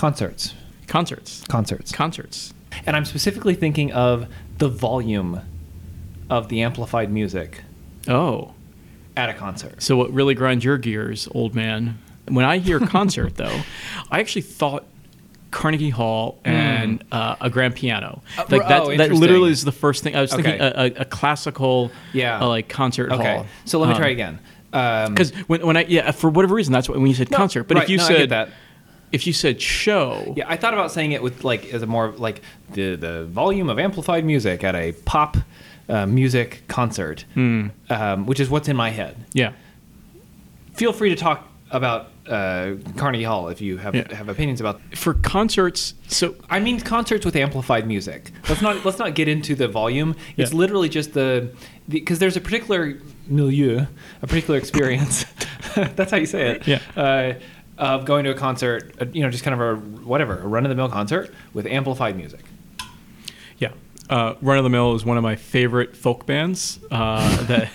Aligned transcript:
concerts, 0.00 0.54
Concerts. 0.86 1.44
concerts, 1.46 1.92
Concerts. 1.92 2.54
and 2.86 2.96
I'm 2.96 3.04
specifically 3.04 3.54
thinking 3.54 3.92
of 3.92 4.26
the 4.56 4.68
volume 4.68 5.42
of 6.30 6.48
the 6.48 6.62
amplified 6.62 7.12
music 7.12 7.62
Oh. 8.08 8.54
at 9.14 9.28
a 9.28 9.34
concert. 9.34 9.82
So 9.82 9.98
what 9.98 10.10
really 10.10 10.34
grinds 10.34 10.64
your 10.64 10.78
gears, 10.78 11.28
old 11.32 11.54
man? 11.54 11.98
When 12.28 12.46
I 12.46 12.56
hear 12.58 12.80
concert, 12.80 13.36
though, 13.42 13.60
I 14.10 14.20
actually 14.20 14.40
thought 14.42 14.84
Carnegie 15.50 15.90
Hall 15.90 16.38
and 16.46 17.04
uh, 17.12 17.36
a 17.38 17.50
grand 17.50 17.74
piano. 17.74 18.22
Uh, 18.38 18.44
like 18.48 18.62
oh, 18.64 18.68
that, 18.68 18.68
that 18.68 18.90
interesting. 18.92 19.20
literally 19.20 19.50
is 19.50 19.64
the 19.64 19.72
first 19.72 20.02
thing 20.02 20.16
I 20.16 20.22
was 20.22 20.32
thinking. 20.32 20.54
Okay. 20.54 20.64
A, 20.64 21.00
a, 21.00 21.02
a 21.02 21.04
classical, 21.04 21.90
Yeah. 22.14 22.40
uh, 22.40 22.48
like 22.48 22.70
concert 22.70 23.12
Okay, 23.12 23.34
hall. 23.36 23.46
so 23.66 23.78
let 23.80 23.90
me 23.90 23.96
try 23.96 24.08
again. 24.08 24.38
Um, 24.72 25.12
Because 25.12 25.32
when, 25.48 25.66
when 25.66 25.76
I 25.76 25.84
yeah 25.88 26.12
for 26.12 26.30
whatever 26.30 26.54
reason 26.54 26.72
that's 26.72 26.88
what 26.88 26.96
when 26.96 27.06
you 27.08 27.14
said 27.14 27.30
No, 27.30 27.36
concert. 27.36 27.64
But 27.64 27.74
right, 27.74 27.84
if 27.84 27.90
you 27.90 27.96
no, 27.98 28.04
I 28.04 28.08
get 28.08 28.16
said 28.16 28.28
that. 28.30 28.48
If 29.12 29.26
you 29.26 29.32
said 29.32 29.60
show, 29.60 30.34
Yeah, 30.36 30.44
I 30.48 30.56
thought 30.56 30.72
about 30.74 30.92
saying 30.92 31.12
it 31.12 31.22
with 31.22 31.44
like 31.44 31.72
as 31.74 31.82
a 31.82 31.86
more 31.86 32.10
like 32.16 32.42
the 32.72 32.96
the 32.96 33.24
volume 33.26 33.68
of 33.68 33.78
amplified 33.78 34.24
music 34.24 34.62
at 34.64 34.74
a 34.74 34.92
pop 35.04 35.36
uh, 35.88 36.06
music 36.06 36.62
concert, 36.68 37.24
um, 37.36 38.26
which 38.26 38.38
is 38.40 38.48
what's 38.48 38.68
in 38.68 38.76
my 38.76 38.90
head. 38.90 39.16
yeah, 39.32 39.52
Feel 40.74 40.92
free 40.92 41.10
to 41.10 41.16
talk 41.16 41.46
about 41.72 42.08
uh, 42.26 42.72
Carnegie 42.96 43.24
Hall 43.24 43.48
if 43.48 43.60
you 43.60 43.76
have 43.76 43.94
Yeah. 43.94 44.14
have 44.14 44.28
opinions 44.28 44.60
about. 44.60 44.80
for 44.94 45.14
concerts. 45.14 45.94
So 46.08 46.34
I 46.48 46.60
mean 46.60 46.80
concerts 46.80 47.24
with 47.24 47.36
amplified 47.36 47.86
music. 47.86 48.30
Let's 48.48 48.62
not 48.62 48.84
let's 48.84 48.98
not 48.98 49.14
get 49.14 49.28
into 49.28 49.54
the 49.54 49.68
volume. 49.68 50.14
It's 50.36 50.52
literally 50.54 50.88
just 50.88 51.12
the 51.12 51.50
because 51.88 52.18
there's 52.20 52.36
a 52.36 52.40
particular 52.40 52.98
milieu, 53.26 53.86
a 54.22 54.26
particular 54.26 54.58
experience. 54.58 55.24
That's 55.74 56.10
how 56.10 56.16
you 56.18 56.26
say 56.26 56.52
it. 56.52 56.66
Yeah. 56.66 56.80
Uh, 56.96 57.34
of 57.80 58.04
going 58.04 58.24
to 58.24 58.30
a 58.30 58.34
concert, 58.34 58.94
uh, 59.00 59.06
you 59.12 59.22
know, 59.22 59.30
just 59.30 59.42
kind 59.42 59.60
of 59.60 59.60
a 59.60 59.80
whatever, 60.04 60.38
a 60.38 60.46
run 60.46 60.64
of 60.64 60.68
the 60.68 60.74
mill 60.76 60.88
concert 60.88 61.32
with 61.54 61.66
amplified 61.66 62.16
music. 62.16 62.44
Yeah. 63.58 63.72
Uh, 64.08 64.34
Run 64.42 64.58
of 64.58 64.64
the 64.64 64.70
Mill 64.70 64.94
is 64.94 65.04
one 65.04 65.16
of 65.16 65.22
my 65.22 65.36
favorite 65.36 65.96
folk 65.96 66.26
bands 66.26 66.78
uh, 66.90 67.42
that 67.46 67.70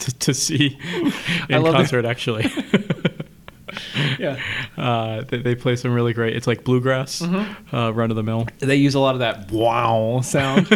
to, 0.00 0.18
to 0.18 0.34
see 0.34 0.78
in 1.48 1.62
love 1.62 1.74
it. 1.74 1.76
concert. 1.76 2.04
Actually, 2.04 2.46
Yeah. 4.18 4.38
uh, 4.76 5.22
they, 5.22 5.38
they 5.38 5.54
play 5.54 5.76
some 5.76 5.92
really 5.92 6.12
great. 6.12 6.34
It's 6.36 6.46
like 6.48 6.64
bluegrass. 6.64 7.20
Mm-hmm. 7.20 7.74
Uh, 7.74 7.90
Run 7.92 8.10
of 8.10 8.16
the 8.16 8.22
Mill, 8.24 8.46
They 8.58 8.76
use 8.76 8.94
a 8.96 9.00
lot 9.00 9.14
of 9.14 9.20
that 9.20 9.50
wow 9.52 10.20
sound. 10.22 10.66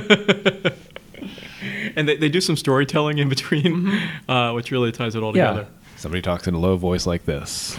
and 1.96 2.08
they, 2.08 2.17
they 2.17 2.28
do 2.28 2.41
some 2.41 2.56
storytelling 2.56 3.19
in 3.19 3.28
between, 3.28 3.89
uh, 4.28 4.52
which 4.52 4.70
really 4.70 4.92
ties 4.92 5.14
it 5.17 5.22
all 5.22 5.33
together. 5.33 5.67
Somebody 5.96 6.22
talks 6.22 6.46
in 6.46 6.55
a 6.55 6.58
low 6.58 6.77
voice 6.77 7.05
like 7.06 7.24
this. 7.24 7.78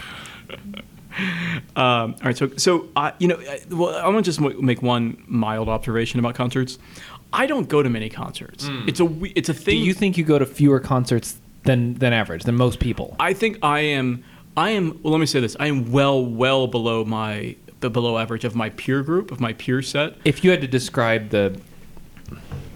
Um, 1.76 2.14
all 2.14 2.14
right, 2.24 2.36
so 2.36 2.50
so 2.56 2.88
uh, 2.96 3.12
you 3.18 3.28
know, 3.28 3.36
I- 3.38 3.60
well, 3.70 3.94
I'm 3.96 4.04
gonna 4.12 4.22
just 4.22 4.40
make 4.40 4.82
one 4.82 5.22
mild 5.26 5.68
observation 5.68 6.18
about 6.20 6.34
concerts. 6.34 6.78
I 7.32 7.46
don't 7.46 7.68
go 7.68 7.82
to 7.82 7.90
many 7.90 8.08
concerts. 8.08 8.66
It's 8.86 9.00
a 9.00 9.08
it's 9.36 9.48
a 9.48 9.54
thing. 9.54 9.64
Do 9.74 9.78
thing. 9.80 9.84
you 9.86 9.94
think 9.94 10.16
you 10.16 10.24
go 10.24 10.38
to 10.38 10.46
fewer 10.46 10.80
concerts 10.80 11.38
than 11.64 11.94
than 11.94 12.12
average, 12.12 12.44
than 12.44 12.54
most 12.54 12.78
people? 12.80 13.14
I 13.20 13.32
think 13.34 13.58
I 13.62 13.80
am. 13.80 14.24
I 14.56 14.70
am. 14.70 15.00
Well, 15.02 15.12
let 15.12 15.18
me 15.20 15.26
say 15.26 15.40
this. 15.40 15.54
I 15.60 15.66
am 15.66 15.92
well, 15.92 16.24
well 16.24 16.66
below 16.66 17.04
my 17.04 17.56
the 17.80 17.90
below 17.90 18.16
average 18.16 18.44
of 18.44 18.54
my 18.54 18.70
peer 18.70 19.02
group 19.02 19.30
of 19.30 19.38
my 19.40 19.52
peer 19.54 19.82
set. 19.82 20.14
If 20.24 20.42
you 20.44 20.50
had 20.50 20.62
to 20.62 20.66
describe 20.68 21.28
the 21.30 21.60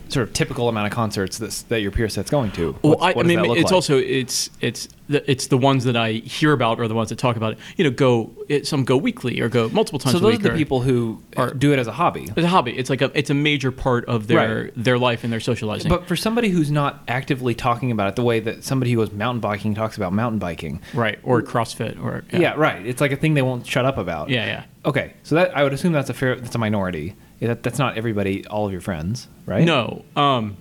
sort 0.08 0.26
of 0.28 0.34
typical 0.34 0.68
amount 0.68 0.86
of 0.88 0.92
concerts 0.92 1.38
that, 1.38 1.50
that 1.68 1.80
your 1.82 1.92
peer 1.92 2.08
set's 2.08 2.30
going 2.30 2.50
to, 2.52 2.72
Well, 2.82 2.92
what's- 2.96 3.02
I, 3.02 3.12
what 3.12 3.24
I 3.24 3.28
mean, 3.28 3.38
that 3.42 3.48
look 3.48 3.56
it's 3.58 3.66
like? 3.66 3.72
also 3.72 3.96
it's 3.96 4.50
it's 4.60 4.86
the, 4.86 4.92
it's 5.10 5.48
the 5.48 5.58
ones 5.58 5.84
that 5.84 5.96
I 5.96 6.12
hear 6.12 6.52
about 6.52 6.78
or 6.80 6.88
the 6.88 6.94
ones 6.94 7.08
that 7.10 7.18
talk 7.18 7.36
about 7.36 7.52
it. 7.52 7.58
You 7.76 7.84
know, 7.84 7.90
go 7.90 8.30
it, 8.48 8.66
some 8.66 8.84
go 8.84 8.96
weekly 8.96 9.40
or 9.40 9.48
go 9.48 9.68
multiple 9.70 9.98
times. 9.98 10.12
so 10.12 10.18
a 10.18 10.20
those 10.20 10.34
are 10.40 10.42
the 10.42 10.50
people 10.50 10.80
who 10.80 11.22
are- 11.36 11.52
do 11.52 11.72
it 11.72 11.78
as 11.78 11.86
a 11.86 11.92
hobby. 11.92 12.24
It's 12.24 12.38
a 12.38 12.48
hobby. 12.48 12.72
It's 12.76 12.90
like 12.90 13.02
a 13.02 13.10
it's 13.14 13.30
a 13.30 13.34
major 13.34 13.70
part 13.72 14.04
of 14.06 14.26
their 14.26 14.64
Right. 14.64 14.72
their 14.76 14.98
life 14.98 15.24
and 15.24 15.32
their 15.32 15.40
socializing. 15.40 15.88
But 15.88 16.06
for 16.06 16.16
somebody 16.16 16.48
who's 16.50 16.70
not 16.70 17.02
actively 17.08 17.54
talking 17.54 17.90
about 17.90 18.08
it 18.08 18.16
the 18.16 18.22
way 18.22 18.40
that 18.40 18.64
somebody 18.64 18.92
who 18.92 18.98
goes 18.98 19.12
mountain 19.12 19.40
biking 19.40 19.74
talks 19.74 19.96
about 19.96 20.12
mountain 20.12 20.38
biking, 20.38 20.80
right 20.94 21.18
or 21.22 21.42
CrossFit 21.42 22.02
or 22.02 22.24
yeah, 22.32 22.54
right. 22.56 22.84
It's 22.86 23.00
like 23.00 23.12
a 23.12 23.16
thing 23.16 23.34
they 23.34 23.42
won't 23.42 23.66
shut 23.66 23.84
up 23.84 23.98
about. 23.98 24.28
yeah 24.30 24.46
yeah. 24.46 24.64
Okay, 24.86 25.12
so 25.24 25.34
that 25.34 25.54
I 25.56 25.62
would 25.62 25.72
assume 25.74 25.92
that's 25.92 26.08
a 26.08 26.14
fair, 26.14 26.36
that's 26.36 26.54
a 26.54 26.58
minority. 26.58 27.14
Yeah, 27.38 27.48
That, 27.48 27.62
that's 27.62 27.78
not 27.78 27.96
everybody, 27.98 28.46
all 28.46 28.64
of 28.66 28.72
your 28.72 28.80
friends, 28.80 29.28
right? 29.46 29.64
No. 29.64 30.04
Um, 30.16 30.56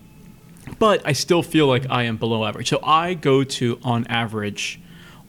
but 0.79 1.01
I 1.05 1.11
still 1.11 1.43
feel 1.43 1.67
like 1.67 1.85
I 1.89 2.03
am 2.03 2.17
below 2.17 2.45
average. 2.45 2.69
So 2.69 2.79
I 2.83 3.13
go 3.13 3.43
to, 3.43 3.79
on 3.83 4.07
average, 4.07 4.79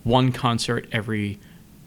one 0.05 0.33
concert 0.33 0.89
every 0.93 1.39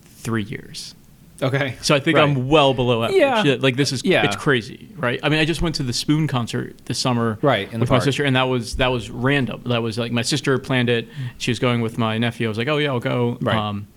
three 0.04 0.44
years. 0.44 0.94
Okay. 1.42 1.76
So 1.82 1.94
I 1.96 2.00
think 2.00 2.18
Right. 2.18 2.24
I'm 2.24 2.48
well 2.48 2.74
below 2.74 3.04
average. 3.04 3.20
Yeah. 3.20 3.56
Like 3.60 3.76
this 3.76 3.92
is 3.92 4.04
Yeah. 4.06 4.24
it's 4.26 4.36
crazy, 4.36 4.88
right? 4.96 5.20
I 5.24 5.30
mean, 5.30 5.40
I 5.40 5.46
just 5.46 5.62
went 5.62 5.76
to 5.76 5.84
the 5.84 5.92
Spoon 5.92 6.28
concert 6.28 6.76
this 6.86 7.00
summer, 7.00 7.38
Right, 7.42 7.72
with 7.78 7.90
my 7.90 8.00
sister, 8.00 8.24
and 8.24 8.36
that 8.36 8.44
was 8.44 8.76
that 8.78 8.88
was 8.92 9.10
random. 9.10 9.62
That 9.66 9.82
was 9.82 9.98
like 9.98 10.12
my 10.12 10.22
sister 10.22 10.58
planned 10.60 10.90
it. 10.90 11.08
She 11.40 11.52
was 11.52 11.60
going 11.60 11.82
with 11.82 11.98
my 11.98 12.18
nephew. 12.18 12.48
I 12.48 12.50
was 12.50 12.58
like, 12.58 12.68
oh 12.70 12.78
yeah, 12.78 12.90
I'll 12.90 13.00
go. 13.00 13.38
Right. 13.42 13.58
Um, 13.58 13.88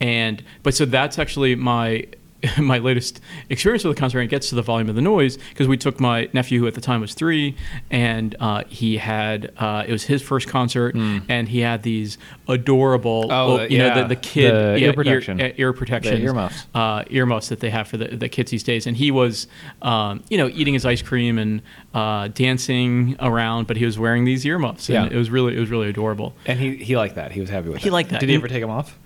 and 0.00 0.42
but 0.62 0.72
so 0.74 0.84
that's 0.86 1.18
actually 1.18 1.56
my 1.56 2.06
my 2.58 2.78
latest 2.78 3.20
experience 3.48 3.82
with 3.84 3.96
the 3.96 4.00
concert. 4.00 4.20
And 4.20 4.26
it 4.28 4.30
gets 4.30 4.48
to 4.50 4.54
the 4.54 4.62
volume 4.62 4.88
of 4.88 4.94
the 4.94 5.02
noise 5.02 5.36
because 5.36 5.66
we 5.66 5.76
took 5.76 5.98
my 6.00 6.28
nephew, 6.32 6.60
who 6.60 6.66
at 6.66 6.74
the 6.74 6.80
time 6.80 7.00
was 7.00 7.14
three, 7.14 7.56
and 7.90 8.36
uh, 8.40 8.62
he 8.68 8.96
had 8.98 9.52
uh, 9.56 9.84
it 9.86 9.92
was 9.92 10.04
his 10.04 10.22
first 10.22 10.46
concert, 10.48 10.94
and 10.94 11.48
he 11.48 11.60
had 11.60 11.82
these 11.82 12.16
adorable. 12.46 13.26
Oh, 13.30 13.52
oh, 13.54 13.56
the- 13.58 13.72
you 13.72 13.78
know, 13.78 13.94
the, 14.02 14.08
the 14.08 14.16
kid 14.16 14.52
The 14.52 14.78
yeah, 14.80 14.86
ear 14.88 14.92
protection. 14.92 15.40
ear, 15.40 15.52
ear 15.56 15.72
protection, 15.72 16.22
earmuffs. 16.22 16.66
uh, 16.74 17.04
earmuffs 17.10 17.48
that 17.48 17.60
they 17.60 17.70
have 17.70 17.88
for 17.88 17.96
the, 17.96 18.08
the 18.16 18.28
kids 18.28 18.50
these 18.50 18.62
days. 18.62 18.86
And 18.86 18.96
he 18.96 19.10
was, 19.10 19.46
um, 19.82 20.22
you 20.28 20.38
know, 20.38 20.48
eating 20.48 20.74
his 20.74 20.86
ice 20.86 21.02
cream 21.02 21.38
and 21.38 21.62
uh, 21.94 22.28
dancing 22.28 23.16
around, 23.20 23.66
but 23.66 23.76
he 23.76 23.84
was 23.84 23.98
wearing 23.98 24.24
these 24.24 24.44
earmuffs. 24.46 24.88
And 24.88 25.10
Yeah. 25.10 25.16
it 25.16 25.18
was 25.18 25.30
really, 25.30 25.56
it 25.56 25.60
was 25.60 25.70
really 25.70 25.88
adorable. 25.88 26.34
And 26.46 26.58
he, 26.58 26.76
he 26.76 26.96
liked 26.96 27.16
that. 27.16 27.32
He 27.32 27.40
was 27.40 27.50
happy 27.50 27.68
with 27.68 27.82
He 27.82 27.88
it. 27.88 27.92
liked 27.92 28.10
that. 28.10 28.20
Did 28.20 28.28
he 28.28 28.32
He- 28.34 28.38
ever 28.38 28.48
take 28.48 28.60
them 28.62 28.70
off? 28.70 28.98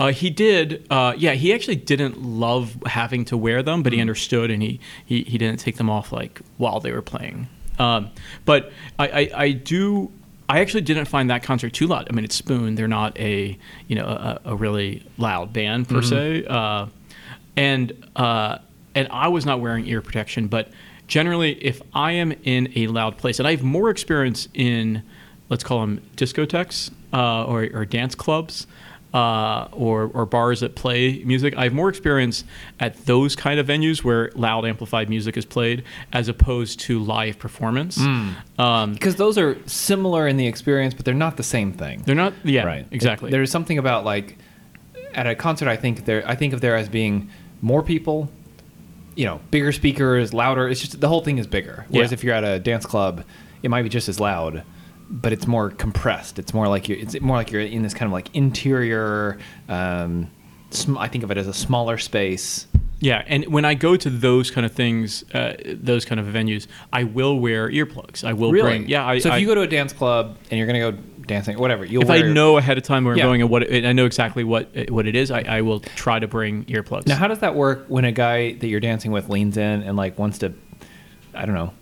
Uh, 0.00 0.12
he 0.12 0.30
did, 0.30 0.86
uh, 0.88 1.12
yeah. 1.18 1.32
He 1.32 1.52
actually 1.52 1.76
didn't 1.76 2.22
love 2.22 2.74
having 2.86 3.26
to 3.26 3.36
wear 3.36 3.62
them, 3.62 3.82
but 3.82 3.92
he 3.92 4.00
understood, 4.00 4.50
and 4.50 4.62
he, 4.62 4.80
he, 5.04 5.24
he 5.24 5.36
didn't 5.36 5.60
take 5.60 5.76
them 5.76 5.90
off 5.90 6.10
like 6.10 6.40
while 6.56 6.80
they 6.80 6.90
were 6.90 7.02
playing. 7.02 7.48
Um, 7.78 8.10
but 8.46 8.72
I, 8.98 9.08
I, 9.08 9.30
I 9.34 9.52
do. 9.52 10.10
I 10.48 10.60
actually 10.60 10.80
didn't 10.80 11.04
find 11.04 11.28
that 11.28 11.42
concert 11.42 11.74
too 11.74 11.86
loud. 11.86 12.08
I 12.10 12.14
mean, 12.14 12.24
it's 12.24 12.34
Spoon; 12.34 12.76
they're 12.76 12.88
not 12.88 13.16
a 13.18 13.58
you 13.88 13.94
know 13.94 14.06
a, 14.06 14.40
a 14.46 14.56
really 14.56 15.04
loud 15.18 15.52
band 15.52 15.86
per 15.86 16.00
se, 16.00 16.46
uh, 16.46 16.86
and 17.56 17.92
uh, 18.16 18.56
and 18.94 19.06
I 19.10 19.28
was 19.28 19.44
not 19.44 19.60
wearing 19.60 19.86
ear 19.86 20.00
protection. 20.00 20.48
But 20.48 20.70
generally, 21.08 21.62
if 21.62 21.82
I 21.92 22.12
am 22.12 22.32
in 22.44 22.72
a 22.74 22.86
loud 22.86 23.18
place, 23.18 23.38
and 23.38 23.46
I 23.46 23.50
have 23.50 23.62
more 23.62 23.90
experience 23.90 24.48
in 24.54 25.02
let's 25.50 25.62
call 25.62 25.80
them 25.80 26.00
discotheques 26.16 26.90
uh, 27.12 27.44
or, 27.44 27.68
or 27.74 27.84
dance 27.84 28.14
clubs 28.14 28.66
uh, 29.12 29.66
or, 29.72 30.04
or 30.14 30.24
bars 30.26 30.60
that 30.60 30.76
play 30.76 31.22
music. 31.24 31.56
I 31.56 31.64
have 31.64 31.72
more 31.72 31.88
experience 31.88 32.44
at 32.78 32.96
those 33.06 33.34
kind 33.34 33.58
of 33.58 33.66
venues 33.66 34.04
where 34.04 34.30
loud 34.34 34.64
amplified 34.64 35.08
music 35.08 35.36
is 35.36 35.44
played 35.44 35.82
as 36.12 36.28
opposed 36.28 36.80
to 36.80 37.00
live 37.00 37.38
performance. 37.38 37.98
Um, 37.98 38.92
Because 38.92 39.16
those 39.16 39.36
are 39.38 39.56
similar 39.66 40.28
in 40.28 40.36
the 40.36 40.46
experience, 40.46 40.94
but 40.94 41.04
they're 41.04 41.14
not 41.14 41.36
the 41.36 41.42
same 41.42 41.72
thing. 41.72 42.02
they're 42.06 42.14
not, 42.14 42.34
yeah, 42.44 42.62
right. 42.64 42.86
exactly. 42.90 43.30
There's 43.30 43.50
something 43.50 43.78
about 43.78 44.04
like 44.04 44.36
at 45.14 45.26
a 45.26 45.34
concert. 45.34 45.68
I 45.68 45.76
think 45.76 46.04
there. 46.04 46.22
I 46.26 46.36
think 46.36 46.52
of 46.52 46.60
there 46.60 46.76
as 46.76 46.88
being 46.88 47.30
more 47.62 47.82
people. 47.82 48.30
You 49.16 49.26
know, 49.26 49.40
bigger 49.50 49.72
speakers, 49.72 50.32
louder. 50.32 50.68
It's 50.68 50.80
just 50.80 51.00
the 51.00 51.08
whole 51.08 51.20
thing 51.20 51.38
is 51.38 51.48
bigger. 51.48 51.84
Whereas 51.88 52.10
Yeah. 52.12 52.14
if 52.14 52.22
you're 52.24 52.34
at 52.34 52.44
a 52.44 52.60
dance 52.60 52.86
club, 52.86 53.24
it 53.62 53.68
might 53.70 53.82
be 53.82 53.88
just 53.88 54.08
as 54.08 54.20
loud, 54.20 54.62
but 55.10 55.32
it's 55.32 55.46
more 55.46 55.70
compressed. 55.70 56.38
It's 56.38 56.54
more 56.54 56.68
like 56.68 56.88
you're. 56.88 56.98
It's 56.98 57.20
more 57.20 57.36
like 57.36 57.50
you're 57.50 57.60
in 57.62 57.82
this 57.82 57.94
kind 57.94 58.06
of 58.06 58.12
like 58.12 58.34
interior. 58.34 59.38
Um, 59.68 60.30
sm- 60.70 60.96
I 60.98 61.08
think 61.08 61.24
of 61.24 61.30
it 61.30 61.36
as 61.36 61.48
a 61.48 61.54
smaller 61.54 61.98
space. 61.98 62.66
Yeah, 63.00 63.24
and 63.26 63.46
when 63.46 63.64
I 63.64 63.74
go 63.74 63.96
to 63.96 64.10
those 64.10 64.50
kind 64.50 64.66
of 64.66 64.72
things, 64.72 65.24
uh, 65.32 65.54
those 65.66 66.04
kind 66.04 66.20
of 66.20 66.26
venues, 66.26 66.66
I 66.92 67.04
will 67.04 67.40
wear 67.40 67.68
earplugs. 67.70 68.24
I 68.24 68.34
will 68.34 68.50
bring. 68.50 68.88
Yeah, 68.88 69.06
I, 69.06 69.18
so 69.18 69.30
if 69.30 69.34
I, 69.34 69.38
you 69.38 69.46
go 69.46 69.54
to 69.54 69.62
a 69.62 69.66
dance 69.66 69.94
club 69.94 70.36
and 70.50 70.58
you're 70.58 70.66
gonna 70.66 70.92
go 70.92 70.92
dancing, 71.26 71.58
whatever, 71.58 71.86
you'll 71.86 72.02
if 72.02 72.10
I 72.10 72.20
know 72.20 72.58
ahead 72.58 72.76
of 72.76 72.84
time 72.84 73.04
where 73.04 73.16
Yeah. 73.16 73.24
I'm 73.24 73.28
going 73.30 73.40
and 73.40 73.50
what 73.50 73.62
it, 73.62 73.86
I 73.86 73.92
know 73.92 74.04
exactly 74.04 74.44
what 74.44 74.90
what 74.90 75.06
it 75.06 75.16
is, 75.16 75.30
I, 75.30 75.40
I 75.40 75.62
will 75.62 75.80
try 75.80 76.18
to 76.18 76.28
bring 76.28 76.66
earplugs. 76.66 77.06
Now, 77.06 77.16
how 77.16 77.26
does 77.26 77.38
that 77.38 77.54
work 77.54 77.86
when 77.88 78.04
a 78.04 78.12
guy 78.12 78.52
that 78.52 78.66
you're 78.66 78.80
dancing 78.80 79.12
with 79.12 79.30
leans 79.30 79.56
in 79.56 79.82
and 79.82 79.96
like 79.96 80.18
wants 80.18 80.38
to, 80.38 80.52
I 81.34 81.46
don't 81.46 81.54
know, 81.54 81.72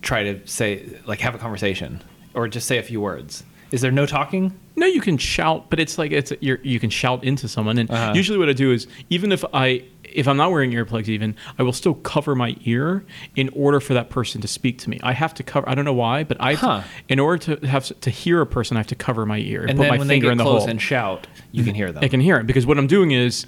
try 0.00 0.24
to 0.32 0.46
say 0.46 0.98
like 1.04 1.20
have 1.20 1.34
a 1.34 1.38
conversation 1.38 2.02
or 2.34 2.48
just 2.48 2.66
say 2.66 2.78
a 2.78 2.82
few 2.82 3.00
words? 3.00 3.44
Is 3.70 3.80
there 3.80 3.90
no 3.90 4.06
talking? 4.06 4.58
No, 4.76 4.86
you 4.86 5.00
can 5.00 5.18
shout, 5.18 5.70
but 5.70 5.80
it's 5.80 5.98
like 5.98 6.12
it's 6.12 6.32
you're, 6.40 6.58
you 6.62 6.78
can 6.78 6.90
shout 6.90 7.24
into 7.24 7.48
someone. 7.48 7.78
And 7.78 7.90
Uh-huh. 7.90 8.12
usually, 8.14 8.38
what 8.38 8.48
I 8.48 8.52
do 8.52 8.72
is 8.72 8.86
even 9.10 9.32
if 9.32 9.44
I 9.54 9.84
if 10.02 10.28
I'm 10.28 10.36
not 10.36 10.52
wearing 10.52 10.70
earplugs, 10.70 11.08
even 11.08 11.34
I 11.58 11.64
will 11.64 11.72
still 11.72 11.94
cover 11.94 12.36
my 12.36 12.56
ear 12.64 13.04
in 13.34 13.48
order 13.52 13.80
for 13.80 13.94
that 13.94 14.10
person 14.10 14.40
to 14.42 14.48
speak 14.48 14.78
to 14.78 14.90
me. 14.90 15.00
I 15.02 15.12
have 15.12 15.34
to 15.34 15.42
cover. 15.42 15.68
I 15.68 15.74
don't 15.74 15.84
know 15.84 15.92
why, 15.94 16.22
but 16.22 16.36
I 16.40 16.54
Huh. 16.54 16.82
in 17.08 17.18
order 17.18 17.56
to 17.56 17.66
have 17.66 17.86
to 18.00 18.10
hear 18.10 18.40
a 18.40 18.46
person, 18.46 18.76
I 18.76 18.80
have 18.80 18.86
to 18.88 18.94
cover 18.94 19.26
my 19.26 19.38
ear 19.38 19.62
and, 19.62 19.70
And 19.70 19.78
put 19.78 19.88
my 19.88 19.98
finger 19.98 20.30
in 20.30 20.38
the 20.38 20.44
close 20.44 20.62
hole. 20.62 20.70
and 20.70 20.80
shout, 20.80 21.26
you 21.50 21.64
can 21.64 21.74
hear 21.74 21.90
them. 21.90 22.04
I 22.04 22.08
can 22.08 22.20
hear 22.20 22.36
it 22.36 22.46
because 22.46 22.64
what 22.64 22.78
I'm 22.78 22.86
doing 22.86 23.10
is 23.10 23.46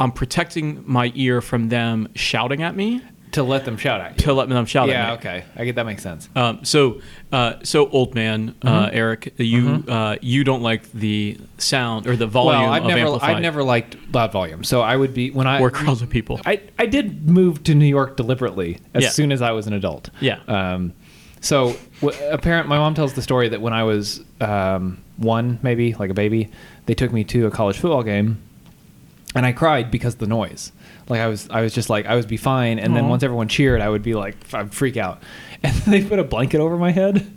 I'm 0.00 0.12
protecting 0.12 0.82
my 0.86 1.12
ear 1.14 1.40
from 1.40 1.68
them 1.70 2.08
shouting 2.14 2.62
at 2.62 2.76
me 2.76 3.00
to 3.32 3.42
let 3.42 3.64
them 3.64 3.76
shout 3.76 4.00
at 4.00 4.12
you. 4.12 4.24
to 4.26 4.32
let 4.32 4.48
them 4.48 4.66
shout 4.66 4.88
yeah, 4.88 5.12
at 5.12 5.24
me. 5.24 5.30
okay. 5.30 5.44
I 5.56 5.64
get 5.64 5.74
that 5.76 5.86
makes 5.86 6.02
sense. 6.02 6.28
Um, 6.36 6.64
so, 6.64 7.00
uh, 7.32 7.54
so 7.62 7.88
old 7.90 8.14
man 8.14 8.54
uh, 8.62 8.86
Mm-hmm. 8.86 8.96
Eric, 8.96 9.34
you 9.38 9.84
uh, 9.88 10.16
you 10.20 10.44
don't 10.44 10.62
like 10.62 10.90
the 10.92 11.38
sound 11.58 12.06
or 12.06 12.14
the 12.16 12.26
volume 12.26 12.62
well, 12.62 12.72
I've 12.72 12.82
of 12.82 12.88
never 12.88 13.00
amplified 13.00 13.36
I've 13.36 13.42
never 13.42 13.62
liked 13.62 13.96
loud 14.12 14.32
volume. 14.32 14.64
So 14.64 14.80
I 14.82 14.96
would 14.96 15.14
be 15.14 15.30
when 15.30 15.46
I 15.46 15.60
or 15.60 15.70
crowds 15.70 16.02
of 16.02 16.10
people. 16.10 16.40
I, 16.46 16.60
I 16.78 16.86
did 16.86 17.28
move 17.28 17.62
to 17.64 17.74
New 17.74 17.86
York 17.86 18.16
deliberately 18.16 18.78
as 18.94 19.02
Yeah. 19.04 19.08
soon 19.10 19.32
as 19.32 19.42
I 19.42 19.52
was 19.52 19.66
an 19.66 19.72
adult. 19.72 20.10
Yeah. 20.20 20.40
Um, 20.48 20.92
so 21.40 21.74
w- 22.00 22.18
a 22.30 22.38
parent, 22.38 22.68
my 22.68 22.78
mom 22.78 22.94
tells 22.94 23.14
the 23.14 23.22
story 23.22 23.48
that 23.48 23.60
when 23.60 23.72
I 23.72 23.82
was 23.82 24.20
um, 24.40 24.98
one, 25.16 25.58
maybe 25.62 25.94
like 25.94 26.10
a 26.10 26.14
baby, 26.14 26.50
they 26.86 26.94
took 26.94 27.12
me 27.12 27.24
to 27.24 27.46
a 27.46 27.50
college 27.50 27.78
football 27.78 28.02
game, 28.02 28.40
and 29.34 29.44
I 29.46 29.52
cried 29.52 29.90
because 29.90 30.14
of 30.14 30.20
the 30.20 30.26
noise. 30.26 30.70
Like 31.12 31.20
I 31.20 31.28
was, 31.28 31.48
I 31.50 31.60
was 31.62 31.72
just 31.72 31.88
like 31.90 32.06
I 32.06 32.16
would 32.16 32.26
be 32.28 32.36
fine, 32.36 32.78
and 32.78 32.96
then 32.96 33.08
once 33.08 33.22
everyone 33.22 33.48
cheered, 33.48 33.80
I 33.80 33.88
would 33.88 34.02
be 34.02 34.14
like, 34.14 34.34
I'd 34.54 34.74
freak 34.74 34.96
out, 34.96 35.22
and 35.62 35.74
they 35.86 36.04
put 36.04 36.18
a 36.18 36.24
blanket 36.24 36.60
over 36.60 36.76
my 36.76 36.90
head. 36.90 37.30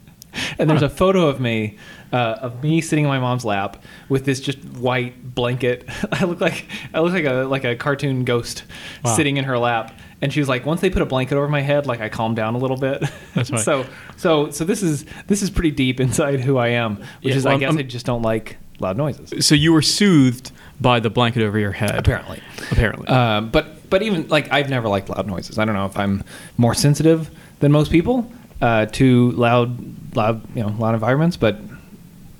And 0.60 0.69
there's 0.69 0.81
a 0.81 0.89
photo 0.89 1.27
of 1.30 1.39
me, 1.39 1.77
uh, 2.12 2.18
of 2.42 2.62
me 2.62 2.81
sitting 2.81 3.06
in 3.06 3.10
my 3.10 3.19
mom's 3.19 3.45
lap 3.45 3.81
with 4.10 4.25
this 4.25 4.42
just 4.42 4.62
white 4.66 5.33
blanket. 5.33 5.88
I 6.12 6.25
look 6.25 6.42
like 6.42 6.66
I 6.94 7.00
look 7.00 7.13
like 7.13 7.24
a 7.24 7.44
like 7.45 7.63
a 7.63 7.77
cartoon 7.77 8.25
ghost 8.25 8.66
Wow. 9.06 9.16
sitting 9.16 9.38
in 9.38 9.45
her 9.45 9.57
lap. 9.57 9.98
And 10.21 10.33
she 10.33 10.42
was 10.42 10.50
like, 10.50 10.66
once 10.66 10.81
they 10.81 10.89
put 10.89 11.01
a 11.01 11.06
blanket 11.06 11.36
over 11.38 11.48
my 11.48 11.62
head, 11.62 11.86
like 11.88 12.01
I 12.01 12.10
calmed 12.10 12.36
down 12.36 12.54
a 12.54 12.57
little 12.57 12.75
bit. 12.75 13.01
That's 13.33 13.50
right. 13.50 13.62
so 13.62 13.86
so 14.18 14.50
so 14.51 14.66
this 14.66 14.83
is 14.83 15.06
this 15.28 15.42
is 15.42 15.50
pretty 15.50 15.71
deep 15.71 16.01
inside 16.01 16.42
who 16.42 16.57
I 16.57 16.68
am, 16.69 16.98
which 16.98 17.07
Yeah, 17.21 17.36
is 17.36 17.45
well, 17.45 17.56
I 17.56 17.60
guess 17.60 17.69
I'm- 17.69 17.78
I 17.78 17.83
just 17.83 18.06
don't 18.06 18.21
like 18.21 18.57
loud 18.80 18.98
noises. 18.98 19.45
So 19.45 19.56
you 19.56 19.74
were 19.74 19.81
soothed 19.81 20.51
by 20.81 21.00
the 21.00 21.10
blanket 21.10 21.44
over 21.44 21.57
your 21.57 21.72
head. 21.72 21.95
Apparently. 21.98 22.42
Apparently. 22.72 23.07
Um, 23.07 23.50
but 23.50 23.89
but 23.89 24.01
even 24.01 24.27
like 24.27 24.51
I've 24.51 24.69
never 24.69 24.88
liked 24.88 25.10
loud 25.10 25.27
noises. 25.27 25.57
I 25.57 25.66
don't 25.66 25.75
know 25.75 25.86
if 25.86 25.98
I'm 25.98 26.24
more 26.57 26.74
sensitive 26.74 27.30
than 27.60 27.72
most 27.72 27.92
people 27.92 28.31
uh, 28.62 28.86
to 28.88 29.31
loud 29.31 30.16
loud 30.16 30.42
you 30.56 30.63
know 30.63 30.69
loud 30.77 30.94
environments, 30.94 31.38
but 31.38 31.57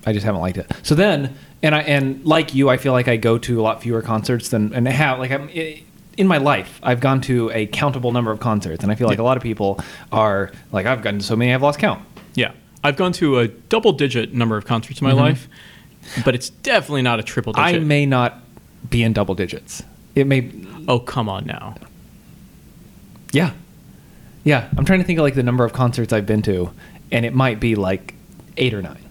I 0.05 0.13
just 0.13 0.25
haven't 0.25 0.41
liked 0.41 0.57
it. 0.57 0.71
So 0.83 0.95
then 0.95 1.35
and 1.63 1.73
I 1.75 1.81
and 1.81 2.23
like 2.25 2.53
you, 2.53 2.69
I 2.69 2.77
feel 2.77 2.91
like 2.93 3.07
I 3.07 3.17
go 3.17 3.38
to 3.38 3.59
a 3.59 3.63
lot 3.63 3.81
fewer 3.81 4.01
concerts 4.01 4.49
than 4.49 4.73
and 4.73 4.88
have 4.88 5.19
like 5.19 5.31
I'm. 5.31 5.49
i 5.49 5.81
in 6.17 6.27
my 6.27 6.38
life, 6.38 6.79
I've 6.81 7.01
gone 7.01 7.19
to 7.23 7.51
a 7.53 7.65
countable 7.65 8.13
number 8.13 8.31
of 8.31 8.39
concerts, 8.39 8.83
and 8.83 8.89
I 8.89 8.95
feel 8.95 9.09
like 9.09 9.17
Yeah. 9.17 9.23
a 9.23 9.27
lot 9.27 9.35
of 9.35 9.43
people 9.43 9.81
are 10.13 10.49
like, 10.71 10.85
I've 10.85 11.01
gone 11.01 11.19
to 11.19 11.25
so 11.25 11.35
many, 11.35 11.53
I've 11.53 11.61
lost 11.61 11.77
count. 11.77 12.01
yeah. 12.35 12.53
I've 12.85 12.95
gone 12.95 13.11
to 13.13 13.39
a 13.39 13.49
double 13.49 13.91
digit 13.91 14.33
number 14.33 14.55
of 14.55 14.63
concerts 14.63 15.01
in 15.01 15.07
my 15.07 15.11
life, 15.13 15.49
but 16.23 16.35
it's 16.35 16.49
definitely 16.49 17.01
not 17.01 17.19
a 17.19 17.23
triple 17.23 17.53
digit. 17.53 17.75
I 17.75 17.79
may 17.79 18.05
not 18.05 18.39
be 18.89 19.03
in 19.03 19.13
double 19.13 19.35
digits. 19.35 19.83
It 20.13 20.27
may, 20.27 20.51
oh, 20.87 20.99
come 20.99 21.27
on 21.29 21.45
now. 21.45 21.75
Yeah. 23.31 23.51
Yeah. 24.43 24.69
I'm 24.77 24.85
trying 24.85 24.99
to 24.99 25.05
think 25.05 25.19
of 25.19 25.23
like 25.23 25.35
the 25.35 25.43
number 25.43 25.65
of 25.65 25.73
concerts 25.73 26.13
I've 26.13 26.25
been 26.25 26.41
to, 26.43 26.71
and 27.11 27.25
it 27.25 27.33
might 27.33 27.59
be 27.59 27.75
like 27.75 28.13
eight 28.57 28.73
or 28.73 28.81
nine. 28.81 29.03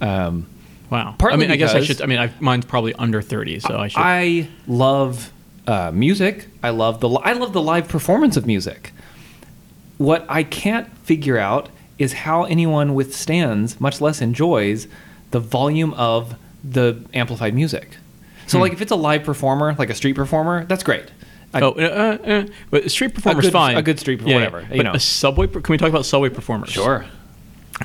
Um, 0.00 0.46
Wow. 0.92 1.14
Partly 1.16 1.36
I 1.36 1.40
mean, 1.40 1.50
I 1.50 1.56
guess 1.56 1.72
I 1.74 1.80
should. 1.80 2.02
I 2.02 2.06
mean, 2.06 2.18
I, 2.18 2.30
mine's 2.38 2.66
probably 2.66 2.92
under 2.96 3.22
30, 3.22 3.60
so 3.60 3.78
I 3.78 3.88
should. 3.88 3.98
I 3.98 4.48
love 4.66 5.32
uh, 5.66 5.90
music. 5.90 6.48
I 6.62 6.68
love 6.68 7.00
the 7.00 7.08
I 7.08 7.32
love 7.32 7.54
the 7.54 7.62
live 7.62 7.88
performance 7.88 8.36
of 8.36 8.46
music. 8.46 8.92
What 9.96 10.26
I 10.28 10.42
can't 10.42 10.94
figure 10.98 11.38
out 11.38 11.70
is 11.98 12.12
how 12.12 12.44
anyone 12.44 12.94
withstands, 12.94 13.80
much 13.80 14.02
less 14.02 14.20
enjoys, 14.20 14.86
the 15.32 15.40
volume 15.40 15.92
of 15.94 16.36
the 16.64 16.96
amplified 17.12 17.54
music. 17.54 17.96
So, 18.46 18.58
Hmm. 18.58 18.62
like, 18.62 18.72
if 18.72 18.80
it's 18.80 18.92
a 18.92 18.96
live 18.96 19.24
performer, 19.24 19.74
like 19.78 19.90
a 19.90 19.94
street 19.94 20.14
performer, 20.14 20.64
that's 20.66 20.82
great. 20.84 21.04
I- 21.54 21.60
oh, 21.60 21.70
uh, 21.72 22.18
uh, 22.26 22.30
uh, 22.30 22.44
but 22.70 22.90
street 22.90 23.14
performer's 23.14 23.44
good- 23.46 23.52
fine. 23.52 23.76
a 23.76 23.82
good 23.82 23.98
street- 24.00 24.20
Yeah, 24.24 24.34
whatever, 24.34 24.64
yeah. 24.70 24.76
you 24.76 24.82
know. 24.84 24.92
a 24.92 24.98
subway. 25.00 25.46
Can 25.48 25.62
we 25.68 25.76
talk 25.76 25.90
about 25.90 26.06
subway 26.06 26.28
performers? 26.30 26.70
sure. 26.70 27.04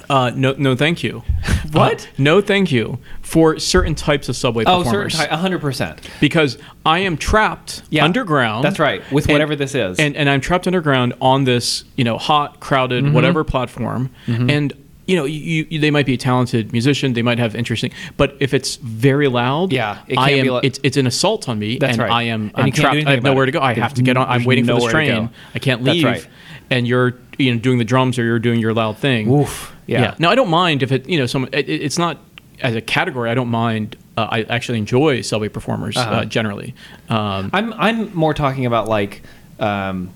Uh, 0.10 0.32
no, 0.36 0.54
no, 0.58 0.76
thank 0.76 1.04
you. 1.04 1.24
What? 1.72 2.04
Uh, 2.06 2.06
no, 2.18 2.40
thank 2.40 2.72
you 2.72 2.98
for 3.22 3.60
certain 3.60 3.94
types 3.94 4.30
of 4.30 4.38
subway 4.38 4.64
Oh, 4.66 4.80
certain 4.84 4.92
performers. 5.10 5.16
type, 5.16 5.30
hundred 5.32 5.60
percent. 5.60 6.00
because 6.22 6.58
I 6.86 7.00
am 7.00 7.18
trapped 7.18 7.82
Yeah, 7.90 8.06
underground. 8.06 8.64
that's 8.64 8.80
right, 8.80 9.02
with 9.12 9.26
and- 9.26 9.34
whatever 9.34 9.54
this 9.56 9.76
is. 9.76 10.00
and 10.00 10.16
and 10.16 10.30
I'm 10.30 10.40
trapped 10.40 10.66
underground 10.68 11.14
on 11.20 11.44
this 11.44 11.84
you 11.98 12.04
know 12.06 12.18
hot, 12.18 12.60
crowded, 12.62 13.04
Mm-hmm. 13.06 13.14
whatever 13.14 13.44
platform, 13.44 14.10
and. 14.28 14.74
You 15.08 15.16
know, 15.16 15.24
you, 15.26 15.66
you, 15.70 15.80
they 15.80 15.90
might 15.90 16.06
be 16.06 16.14
a 16.16 16.18
talented 16.18 16.74
musician. 16.74 17.14
They 17.14 17.22
might 17.22 17.40
have 17.40 17.56
interesting, 17.56 17.92
but 18.18 18.36
if 18.42 18.54
it's 18.54 18.76
very 18.76 19.30
loud, 19.30 19.72
Yeah, 19.72 20.00
it 20.08 20.18
I 20.18 20.32
am. 20.32 20.48
like- 20.48 20.66
it's 20.66 20.80
it's 20.84 20.98
an 20.98 21.08
assault 21.08 21.48
on 21.48 21.58
me, 21.60 21.78
That's 21.78 21.94
and 21.94 22.02
right. 22.02 22.12
I 22.12 22.24
am. 22.24 22.42
And 22.42 22.52
I'm 22.58 22.66
you 22.68 22.72
can't 22.74 22.76
do 22.94 23.02
trapped. 23.02 23.08
I 23.08 23.12
have 23.16 23.24
nowhere 23.24 23.44
it. 23.46 23.48
to 23.48 23.52
go. 23.54 23.62
I 23.62 23.74
have 23.76 23.94
to 23.94 24.02
get 24.02 24.18
on. 24.18 24.28
I'm 24.28 24.44
waiting 24.44 24.66
for 24.66 24.74
this 24.76 24.86
train. 24.92 25.30
I 25.56 25.60
can't 25.60 25.84
That's 25.84 25.96
leave. 25.96 26.06
right. 26.06 26.28
And 26.70 26.86
you're 26.86 27.14
you 27.38 27.54
know 27.54 27.60
doing 27.60 27.78
the 27.78 27.86
drums 27.86 28.20
or 28.20 28.24
you're 28.26 28.40
doing 28.40 28.60
your 28.60 28.74
loud 28.74 28.98
thing. 28.98 29.32
Oof. 29.32 29.74
Yeah. 29.86 30.16
Now 30.20 30.30
I 30.30 30.36
don't 30.36 30.50
mind 30.50 30.84
if 30.84 30.92
it 30.92 31.08
you 31.08 31.18
know 31.18 31.26
someone. 31.26 31.52
It, 31.54 31.70
it- 31.70 31.82
it's 31.82 31.98
not 31.98 32.18
as 32.62 32.76
a 32.76 32.82
category. 32.82 33.30
I 33.30 33.34
don't 33.34 33.48
mind. 33.50 33.96
Uh, 34.18 34.28
I 34.30 34.42
actually 34.50 34.80
enjoy 34.80 35.22
subway 35.22 35.48
performers 35.48 35.96
uh 35.96 36.02
Uh-huh. 36.02 36.26
generally. 36.26 36.74
Um, 37.08 37.50
I'm 37.54 37.72
I'm 37.74 38.14
more 38.14 38.34
talking 38.34 38.66
about 38.66 38.90
like 38.90 39.22
um, 39.60 40.10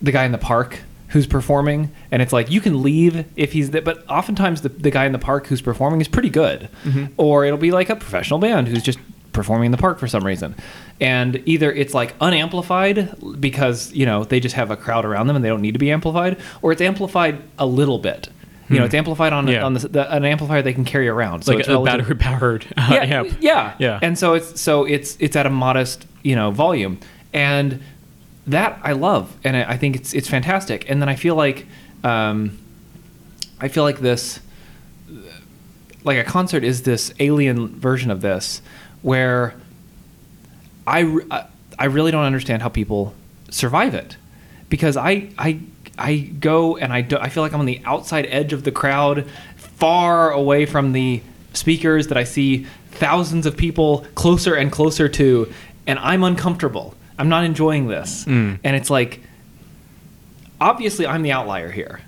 the 0.00 0.12
guy 0.12 0.24
in 0.24 0.32
the 0.32 0.38
park 0.38 0.78
who's 1.08 1.26
performing, 1.26 1.90
and 2.10 2.20
it's 2.22 2.32
like 2.32 2.50
you 2.50 2.60
can 2.60 2.82
leave 2.82 3.24
if 3.36 3.52
he's 3.52 3.70
there, 3.70 3.80
but 3.82 4.08
oftentimes 4.10 4.60
the, 4.62 4.68
the 4.68 4.90
guy 4.90 5.06
in 5.06 5.12
the 5.12 5.18
park 5.18 5.46
who's 5.46 5.62
performing 5.62 6.00
is 6.00 6.08
pretty 6.08 6.30
good, 6.30 6.68
Mm-hmm. 6.84 7.06
or 7.16 7.44
it'll 7.44 7.58
be 7.58 7.70
like 7.70 7.88
a 7.90 7.96
professional 7.96 8.38
band 8.38 8.68
who's 8.68 8.82
just 8.82 8.98
performing 9.32 9.66
in 9.66 9.72
the 9.72 9.78
park 9.78 9.98
for 9.98 10.08
some 10.08 10.24
reason, 10.24 10.54
and 11.00 11.40
either 11.46 11.72
it's 11.72 11.94
like 11.94 12.14
unamplified 12.20 13.14
because 13.40 13.92
you 13.92 14.04
know 14.06 14.24
they 14.24 14.40
just 14.40 14.54
have 14.54 14.70
a 14.70 14.76
crowd 14.76 15.04
around 15.04 15.26
them 15.26 15.36
and 15.36 15.44
they 15.44 15.48
don't 15.48 15.62
need 15.62 15.72
to 15.72 15.78
be 15.78 15.90
amplified, 15.90 16.36
or 16.62 16.72
it's 16.72 16.80
amplified 16.82 17.40
a 17.58 17.66
little 17.66 17.98
bit. 17.98 18.28
You 18.70 18.78
know, 18.78 18.84
it's 18.84 18.92
amplified 18.94 19.32
on 19.32 19.44
Hmm. 19.46 19.50
Yeah. 19.52 19.64
on 19.64 19.72
the, 19.72 19.88
the, 19.88 20.14
an 20.14 20.26
amplifier 20.26 20.60
they 20.60 20.74
can 20.74 20.84
carry 20.84 21.08
around, 21.08 21.42
so 21.42 21.52
like 21.52 21.60
it's 21.60 21.70
a 21.70 21.80
battery 21.80 22.14
powered 22.16 22.66
uh, 22.76 22.88
yeah, 22.92 23.16
amp. 23.18 23.36
yeah, 23.40 23.74
Yeah. 23.78 23.98
And 24.02 24.18
so 24.18 24.34
it's 24.34 24.60
so 24.60 24.84
it's 24.84 25.16
it's 25.20 25.36
at 25.36 25.46
a 25.46 25.50
modest 25.50 26.04
you 26.22 26.36
know 26.36 26.50
volume, 26.50 27.00
and 27.32 27.80
that 28.48 28.78
I 28.82 28.92
love, 28.92 29.34
and 29.44 29.56
I 29.56 29.72
I 29.72 29.76
think 29.76 29.96
it's 29.96 30.14
it's 30.14 30.28
fantastic. 30.28 30.88
And 30.90 31.00
then 31.00 31.08
I 31.08 31.16
feel 31.16 31.34
like 31.34 31.66
um, 32.04 32.58
I 33.60 33.68
feel 33.68 33.84
like 33.84 33.98
this 34.00 34.40
like 36.04 36.18
a 36.18 36.24
concert 36.24 36.64
is 36.64 36.82
this 36.82 37.12
alien 37.18 37.68
version 37.80 38.10
of 38.10 38.20
this 38.20 38.62
where 39.02 39.54
I 40.86 41.18
I- 41.30 41.44
I 41.80 41.84
really 41.86 42.10
don't 42.10 42.24
understand 42.24 42.62
how 42.62 42.68
people 42.68 43.14
survive 43.50 43.94
it 43.94 44.16
because 44.68 44.96
I 44.96 45.28
I 45.38 45.60
I 45.96 46.16
go 46.40 46.76
and 46.76 46.92
I 46.92 47.00
do, 47.02 47.16
I 47.18 47.28
feel 47.28 47.42
like 47.42 47.52
I'm 47.52 47.60
on 47.60 47.66
the 47.66 47.80
outside 47.84 48.26
edge 48.30 48.52
of 48.52 48.62
the 48.64 48.70
crowd, 48.72 49.26
far 49.56 50.30
away 50.32 50.66
from 50.66 50.92
the 50.92 51.20
speakers 51.54 52.06
that 52.08 52.16
I 52.18 52.24
see 52.24 52.66
thousands 52.92 53.46
of 53.46 53.56
people 53.56 54.04
closer 54.14 54.54
and 54.54 54.70
closer 54.72 55.08
to, 55.08 55.52
and 55.86 55.98
I'm 56.00 56.22
uncomfortable. 56.24 56.94
I'm 57.18 57.28
not 57.28 57.44
enjoying 57.44 57.88
this, 57.88 58.24
Mm. 58.24 58.58
and 58.64 58.76
it's 58.76 58.90
like 58.90 59.20
obviously 60.60 61.06
I'm 61.06 61.22
the 61.22 61.32
outlier 61.32 61.70
here. 61.70 62.00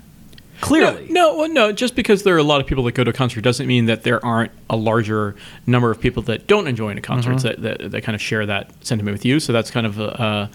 Clearly, 0.60 1.06
No, 1.08 1.30
no, 1.32 1.36
well, 1.38 1.48
no. 1.48 1.72
Just 1.72 1.96
because 1.96 2.22
there 2.22 2.34
are 2.34 2.38
a 2.38 2.42
lot 2.42 2.60
of 2.60 2.66
people 2.66 2.84
that 2.84 2.92
go 2.94 3.02
to 3.02 3.08
a 3.10 3.14
concert 3.14 3.40
doesn't 3.40 3.66
mean 3.66 3.86
that 3.86 4.02
there 4.02 4.22
aren't 4.24 4.52
a 4.68 4.76
larger 4.76 5.34
number 5.66 5.90
of 5.90 5.98
people 6.00 6.22
that 6.24 6.46
don't 6.46 6.66
enjoy 6.68 6.94
a 6.94 7.00
concert 7.00 7.36
Mm-hmm. 7.36 7.62
that, 7.62 7.78
that, 7.78 7.90
that 7.92 8.00
kind 8.02 8.14
of 8.14 8.20
share 8.20 8.44
that 8.44 8.70
sentiment 8.84 9.14
with 9.14 9.24
you. 9.24 9.40
So 9.40 9.54
that's 9.54 9.70
kind 9.70 9.86
of 9.86 9.98
a, 9.98 10.20
uh, 10.20 10.48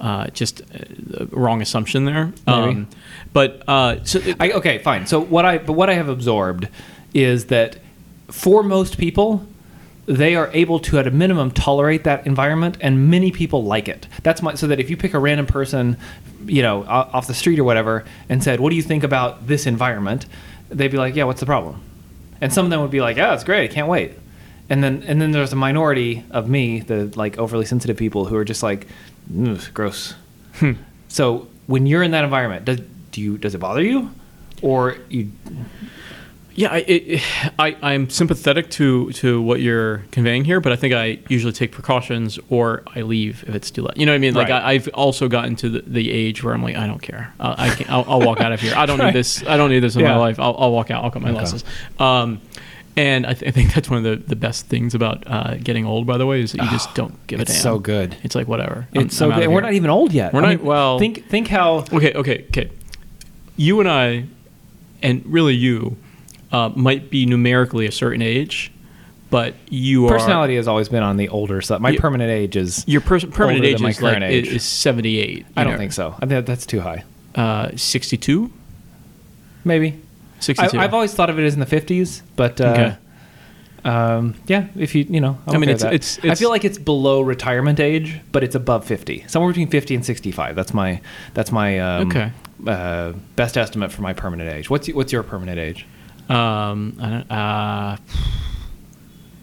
uh, 0.00 0.26
just 0.28 0.62
a 0.72 1.26
wrong 1.30 1.60
assumption 1.60 2.06
there. 2.06 2.32
Um, 2.46 2.88
but 3.34 3.62
uh, 3.68 4.02
so 4.04 4.20
it- 4.20 4.36
I, 4.40 4.52
okay, 4.52 4.78
fine. 4.78 5.06
So 5.06 5.20
what 5.20 5.44
I 5.44 5.58
but 5.58 5.74
what 5.74 5.90
I 5.90 5.94
have 5.94 6.08
absorbed 6.08 6.68
is 7.12 7.46
that 7.46 7.76
for 8.28 8.62
most 8.62 8.96
people, 8.96 9.46
they 10.10 10.34
are 10.34 10.50
able 10.52 10.80
to 10.80 10.98
at 10.98 11.06
a 11.06 11.10
minimum 11.10 11.52
tolerate 11.52 12.02
that 12.02 12.26
environment, 12.26 12.76
and 12.80 13.08
many 13.08 13.30
people 13.30 13.62
like 13.62 13.88
it. 13.88 14.08
That's 14.24 14.42
my 14.42 14.54
so 14.54 14.66
that 14.66 14.80
if 14.80 14.90
you 14.90 14.96
pick 14.96 15.14
a 15.14 15.20
random 15.20 15.46
person, 15.46 15.96
you 16.46 16.62
know, 16.62 16.82
off 16.84 17.28
the 17.28 17.34
street 17.34 17.60
or 17.60 17.64
whatever, 17.64 18.04
and 18.28 18.42
said, 18.42 18.58
"What 18.58 18.70
do 18.70 18.76
you 18.76 18.82
think 18.82 19.04
about 19.04 19.46
this 19.46 19.66
environment?" 19.66 20.26
They'd 20.68 20.90
be 20.90 20.96
like, 20.96 21.14
"Yeah, 21.14 21.24
what's 21.24 21.38
the 21.38 21.46
problem?" 21.46 21.80
And 22.40 22.52
some 22.52 22.64
of 22.64 22.70
them 22.70 22.80
would 22.80 22.90
be 22.90 23.00
like, 23.00 23.18
"Yeah, 23.18 23.34
it's 23.34 23.44
great. 23.44 23.70
I 23.70 23.72
can't 23.72 23.86
wait." 23.86 24.14
And 24.68 24.82
then 24.82 25.04
and 25.06 25.22
then 25.22 25.30
there's 25.30 25.52
a 25.52 25.56
minority 25.56 26.24
of 26.32 26.48
me, 26.48 26.80
the 26.80 27.12
like 27.14 27.38
overly 27.38 27.64
sensitive 27.64 27.96
people, 27.96 28.24
who 28.24 28.36
are 28.36 28.44
just 28.44 28.64
like, 28.64 28.88
"Ugh, 29.46 29.62
"Gross." 29.72 30.14
Hmm. 30.54 30.72
So 31.06 31.46
when 31.68 31.86
you're 31.86 32.02
in 32.02 32.10
that 32.10 32.24
environment, 32.24 32.64
does 32.64 32.80
do 33.12 33.20
you 33.20 33.38
does 33.38 33.54
it 33.54 33.58
bother 33.58 33.82
you, 33.82 34.10
or 34.60 34.96
you? 35.08 35.30
Yeah, 36.60 36.72
I, 36.72 36.78
it, 36.86 37.22
I, 37.58 37.76
I'm 37.82 38.10
sympathetic 38.10 38.70
to, 38.72 39.10
to 39.12 39.40
what 39.40 39.60
you're 39.60 39.98
conveying 40.10 40.44
here, 40.44 40.60
but 40.60 40.72
I 40.72 40.76
think 40.76 40.92
I 40.94 41.18
usually 41.28 41.52
take 41.54 41.72
precautions 41.72 42.38
or 42.50 42.82
I 42.94 43.00
leave 43.02 43.44
if 43.48 43.54
it's 43.54 43.70
too 43.70 43.82
late. 43.82 43.96
You 43.96 44.04
know 44.06 44.12
what 44.12 44.16
I 44.16 44.18
mean? 44.18 44.34
Like 44.34 44.48
Right. 44.50 44.62
I, 44.62 44.72
I've 44.72 44.88
also 44.88 45.26
gotten 45.28 45.56
to 45.56 45.68
the, 45.70 45.82
the 45.86 46.10
age 46.10 46.44
where 46.44 46.52
I'm 46.52 46.62
like, 46.62 46.76
I 46.76 46.86
don't 46.86 47.00
care. 47.00 47.32
Uh, 47.40 47.54
I 47.56 47.70
can, 47.70 47.86
I'll, 47.88 48.04
I'll 48.06 48.20
walk 48.20 48.40
out 48.40 48.52
of 48.52 48.60
here. 48.60 48.74
I 48.76 48.84
don't 48.86 48.98
Right. 49.00 49.06
need 49.06 49.14
this. 49.14 49.42
I 49.46 49.56
don't 49.56 49.70
need 49.70 49.80
this 49.80 49.94
in 49.96 50.02
Yeah. 50.02 50.12
my 50.12 50.18
life. 50.18 50.38
I'll, 50.38 50.54
I'll 50.58 50.72
walk 50.72 50.90
out. 50.90 51.02
I'll 51.02 51.10
cut 51.10 51.22
my 51.22 51.30
losses. 51.30 51.64
Um, 51.98 52.40
And 52.96 53.24
I, 53.24 53.32
th- 53.34 53.48
I 53.48 53.52
think 53.52 53.72
that's 53.72 53.88
one 53.88 54.04
of 54.04 54.04
the, 54.04 54.16
the 54.28 54.36
best 54.36 54.66
things 54.66 54.94
about 54.94 55.22
uh, 55.26 55.54
getting 55.54 55.86
old, 55.86 56.06
by 56.06 56.18
the 56.18 56.26
way, 56.26 56.42
is 56.42 56.52
that 56.52 56.62
you 56.62 56.70
just 56.70 56.92
don't 56.94 57.14
give 57.28 57.38
a 57.38 57.42
it's 57.42 57.52
damn. 57.52 57.62
so 57.62 57.78
good. 57.78 58.16
It's 58.24 58.34
like 58.34 58.48
whatever. 58.48 58.86
It's 58.92 59.00
I'm- 59.00 59.08
so 59.10 59.30
good. 59.32 59.48
we're 59.48 59.60
not 59.62 59.72
even 59.72 59.88
old 59.88 60.12
yet. 60.12 60.34
We're 60.34 60.42
I 60.44 60.54
not- 60.56 60.64
well- 60.64 60.98
think 60.98 61.26
think 61.30 61.48
how 61.48 61.84
Okay, 61.92 62.12
okay, 62.12 62.44
okay. 62.48 62.70
You 63.56 63.80
and 63.80 63.88
I, 63.88 64.24
and 65.02 65.24
really 65.24 65.54
you, 65.54 65.96
uh, 66.52 66.70
might 66.74 67.10
be 67.10 67.26
numerically 67.26 67.86
a 67.86 67.92
certain 67.92 68.22
age, 68.22 68.72
but 69.30 69.54
you 69.68 70.06
are 70.06 70.10
personality 70.10 70.56
has 70.56 70.66
always 70.68 70.88
been 70.88 71.02
on 71.02 71.16
the 71.16 71.28
older 71.28 71.60
side. 71.60 71.80
My 71.80 71.90
You- 71.90 72.00
permanent 72.00 72.30
age 72.30 72.56
is. 72.56 72.84
Your 72.88 73.00
pers- 73.00 73.24
permanent 73.24 73.64
age 73.64 73.82
is 73.82 74.02
like 74.02 74.22
age. 74.22 74.48
is 74.48 74.62
seventy 74.64 75.18
eight. 75.18 75.46
I 75.56 75.64
don't 75.64 75.78
think 75.78 75.92
so. 75.92 76.14
I 76.20 76.26
think 76.26 76.46
that's 76.46 76.66
too 76.66 76.80
high. 76.80 77.04
Uh, 77.34 77.70
sixty 77.76 78.16
two. 78.16 78.50
Maybe. 79.64 80.00
Sixty 80.40 80.66
two. 80.68 80.78
I've 80.78 80.94
always 80.94 81.12
thought 81.14 81.30
of 81.30 81.38
it 81.38 81.44
as 81.44 81.54
in 81.54 81.60
the 81.60 81.66
fifties, 81.66 82.22
but 82.34 82.60
uh, 82.60 82.64
Okay. 82.64 82.96
um, 83.84 84.34
yeah, 84.46 84.66
if 84.76 84.94
you 84.94 85.06
you 85.08 85.20
know, 85.20 85.38
I'm 85.46 85.54
I 85.56 85.58
mean, 85.58 85.70
okay 85.70 85.74
it's- 85.74 85.82
that. 85.82 86.24
it's- 86.24 86.32
I 86.32 86.34
feel 86.34 86.50
like 86.50 86.64
it's 86.64 86.78
below 86.78 87.20
retirement 87.20 87.78
age, 87.78 88.20
but 88.32 88.42
it's 88.42 88.54
above 88.54 88.84
fifty, 88.84 89.24
somewhere 89.28 89.50
between 89.50 89.68
fifty 89.68 89.94
and 89.94 90.04
sixty-five. 90.04 90.56
That's 90.56 90.74
my 90.74 91.00
that's 91.34 91.52
my 91.52 91.78
um, 91.78 92.08
Okay. 92.08 92.32
uh, 92.66 93.12
best 93.36 93.56
estimate 93.56 93.92
for 93.92 94.02
my 94.02 94.12
permanent 94.14 94.50
age. 94.52 94.68
What's 94.70 94.88
what's 94.88 95.12
your 95.12 95.22
permanent 95.22 95.58
age? 95.58 95.86
Um, 96.30 96.96
I 97.00 97.10
don't, 97.10 97.30
uh, 97.30 97.96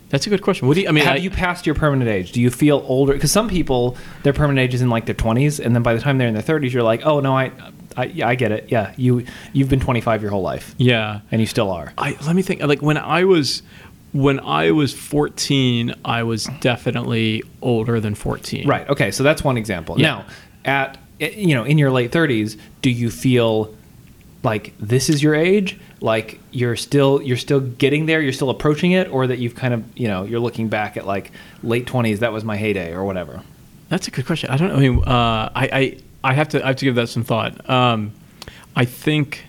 that's 0.09 0.25
a 0.25 0.29
good 0.29 0.41
question. 0.41 0.67
What 0.67 0.75
do 0.75 0.81
you? 0.81 0.87
I 0.87 0.91
mean, 0.91 1.03
Have 1.03 1.15
I, 1.15 1.19
you 1.19 1.29
passed 1.29 1.65
your 1.65 1.75
permanent 1.75 2.09
age? 2.09 2.31
Do 2.31 2.41
you 2.41 2.49
feel 2.49 2.83
older? 2.87 3.13
Because 3.13 3.31
some 3.31 3.49
people, 3.49 3.97
their 4.23 4.33
permanent 4.33 4.59
age 4.59 4.73
is 4.73 4.81
in 4.81 4.89
like 4.89 5.05
their 5.05 5.15
twenties, 5.15 5.59
and 5.59 5.75
then 5.75 5.83
by 5.83 5.93
the 5.93 5.99
time 5.99 6.17
they're 6.17 6.29
in 6.29 6.33
their 6.33 6.43
thirties, 6.43 6.73
you're 6.73 6.83
like, 6.83 7.05
oh 7.05 7.19
no, 7.19 7.35
I, 7.37 7.51
I, 7.97 8.05
yeah, 8.05 8.27
I 8.27 8.35
get 8.35 8.51
it. 8.53 8.69
Yeah, 8.69 8.93
you 8.95 9.25
you've 9.51 9.69
been 9.69 9.81
twenty 9.81 9.99
five 9.99 10.21
your 10.21 10.31
whole 10.31 10.41
life, 10.41 10.75
yeah. 10.77 11.21
and 11.29 11.41
you 11.41 11.47
still 11.47 11.71
are. 11.71 11.91
I 11.97 12.15
let 12.25 12.35
me 12.35 12.41
think. 12.41 12.61
Like 12.61 12.81
when 12.81 12.97
I 12.97 13.25
was 13.25 13.63
when 14.13 14.39
I 14.39 14.71
was 14.71 14.93
14, 14.93 15.93
I 16.05 16.23
was 16.23 16.45
definitely 16.61 17.43
older 17.61 17.99
than 17.99 18.15
14. 18.15 18.67
Right. 18.67 18.87
Okay. 18.89 19.11
So 19.11 19.21
that's 19.21 19.43
one 19.43 19.57
example. 19.57 19.99
Yeah. 19.99 20.07
Now, 20.07 20.25
at 20.65 20.97
you 21.19 21.53
know, 21.55 21.63
in 21.63 21.77
your 21.77 21.91
late 21.91 22.11
thirties, 22.11 22.57
do 22.81 22.89
you 22.89 23.09
feel 23.09 23.75
like 24.47 24.73
this 24.79 25.09
is 25.09 25.21
your 25.21 25.35
age? 25.35 25.77
Like 25.99 26.39
you're 26.51 26.77
still 26.77 27.21
you're 27.21 27.37
still 27.37 27.59
getting 27.59 28.05
there, 28.05 28.21
you're 28.21 28.31
still 28.31 28.49
approaching 28.49 28.93
it, 28.93 29.11
or 29.11 29.27
that 29.27 29.39
you've 29.39 29.55
kind 29.55 29.73
of 29.73 29.83
you 29.97 30.07
know 30.07 30.23
you're 30.23 30.39
looking 30.39 30.69
back 30.69 30.95
at 30.95 31.05
like 31.05 31.31
late 31.63 31.85
twenties, 31.85 32.21
that 32.21 32.31
was 32.31 32.45
my 32.45 32.55
heyday, 32.55 32.93
or 32.93 33.03
whatever. 33.03 33.43
That's 33.89 34.07
a 34.07 34.11
good 34.11 34.25
question. 34.25 34.49
I 34.49 34.55
don't 34.55 34.69
know. 34.69 34.75
I 34.75 34.79
mean, 34.79 35.03
uh, 35.03 35.51
I, 35.53 35.69
I 35.79 35.97
I 36.23 36.33
have 36.33 36.47
to 36.49 36.63
I 36.63 36.67
have 36.67 36.77
to 36.77 36.85
give 36.85 36.95
that 36.95 37.09
some 37.09 37.23
thought. 37.23 37.69
Um, 37.69 38.13
I 38.73 38.85
think 38.85 39.43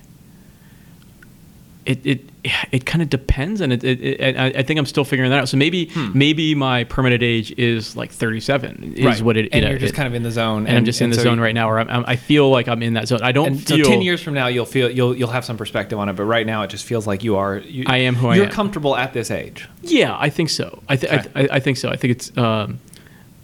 it 1.86 2.04
it 2.04 2.30
it 2.72 2.86
kind 2.86 3.02
of 3.02 3.10
depends, 3.10 3.60
and 3.60 3.72
it, 3.72 3.84
it, 3.84 4.00
it 4.00 4.36
I, 4.36 4.46
I 4.46 4.62
think 4.62 4.78
I'm 4.78 4.86
still 4.86 5.04
figuring 5.04 5.30
that 5.30 5.40
out. 5.40 5.48
So 5.48 5.56
maybe 5.56 5.90
maybe 6.14 6.54
my 6.54 6.84
permanent 6.84 7.22
age 7.22 7.52
is 7.58 7.96
like 7.96 8.10
37 8.10 8.94
is 8.96 9.22
what 9.22 9.36
it. 9.36 9.48
and 9.52 9.64
you're 9.64 9.78
just 9.78 9.94
kind 9.94 10.06
of 10.06 10.14
in 10.14 10.22
the 10.22 10.30
zone, 10.30 10.66
and, 10.66 10.76
I'm 10.76 10.84
just 10.84 11.00
in 11.00 11.10
the 11.10 11.16
so 11.16 11.22
zone 11.22 11.40
right 11.40 11.54
now, 11.54 11.68
where 11.68 11.78
I'm, 11.80 11.88
I'm, 11.88 12.04
I 12.06 12.16
feel 12.16 12.50
like 12.50 12.68
I'm 12.68 12.82
in 12.82 12.94
that 12.94 13.08
zone. 13.08 13.20
I 13.22 13.32
don't 13.32 13.48
And 13.48 13.68
so 13.68 13.76
ten 13.76 14.02
years 14.02 14.22
from 14.22 14.34
now, 14.34 14.46
you'll 14.46 14.66
feel 14.66 14.90
you'll 14.90 15.16
you'll 15.16 15.28
have 15.30 15.44
some 15.44 15.56
perspective 15.56 15.98
on 15.98 16.08
it. 16.08 16.14
But 16.14 16.24
right 16.24 16.46
now, 16.46 16.62
it 16.62 16.68
just 16.68 16.84
feels 16.84 17.06
like 17.06 17.22
you 17.24 17.36
are. 17.36 17.58
You, 17.58 17.84
I 17.86 17.98
am 17.98 18.14
who 18.14 18.28
I 18.28 18.36
You're 18.36 18.46
am. 18.46 18.50
comfortable 18.52 18.96
at 18.96 19.12
this 19.12 19.30
age. 19.30 19.68
Yeah, 19.82 20.16
I 20.18 20.30
think 20.30 20.50
so. 20.50 20.82
I, 20.88 20.96
th- 20.96 21.12
Okay. 21.12 21.30
I, 21.34 21.40
I, 21.42 21.48
I 21.52 21.60
think 21.60 21.76
so. 21.78 21.88
I 21.90 21.96
think 21.96 22.12
it's. 22.12 22.36
Um, 22.36 22.80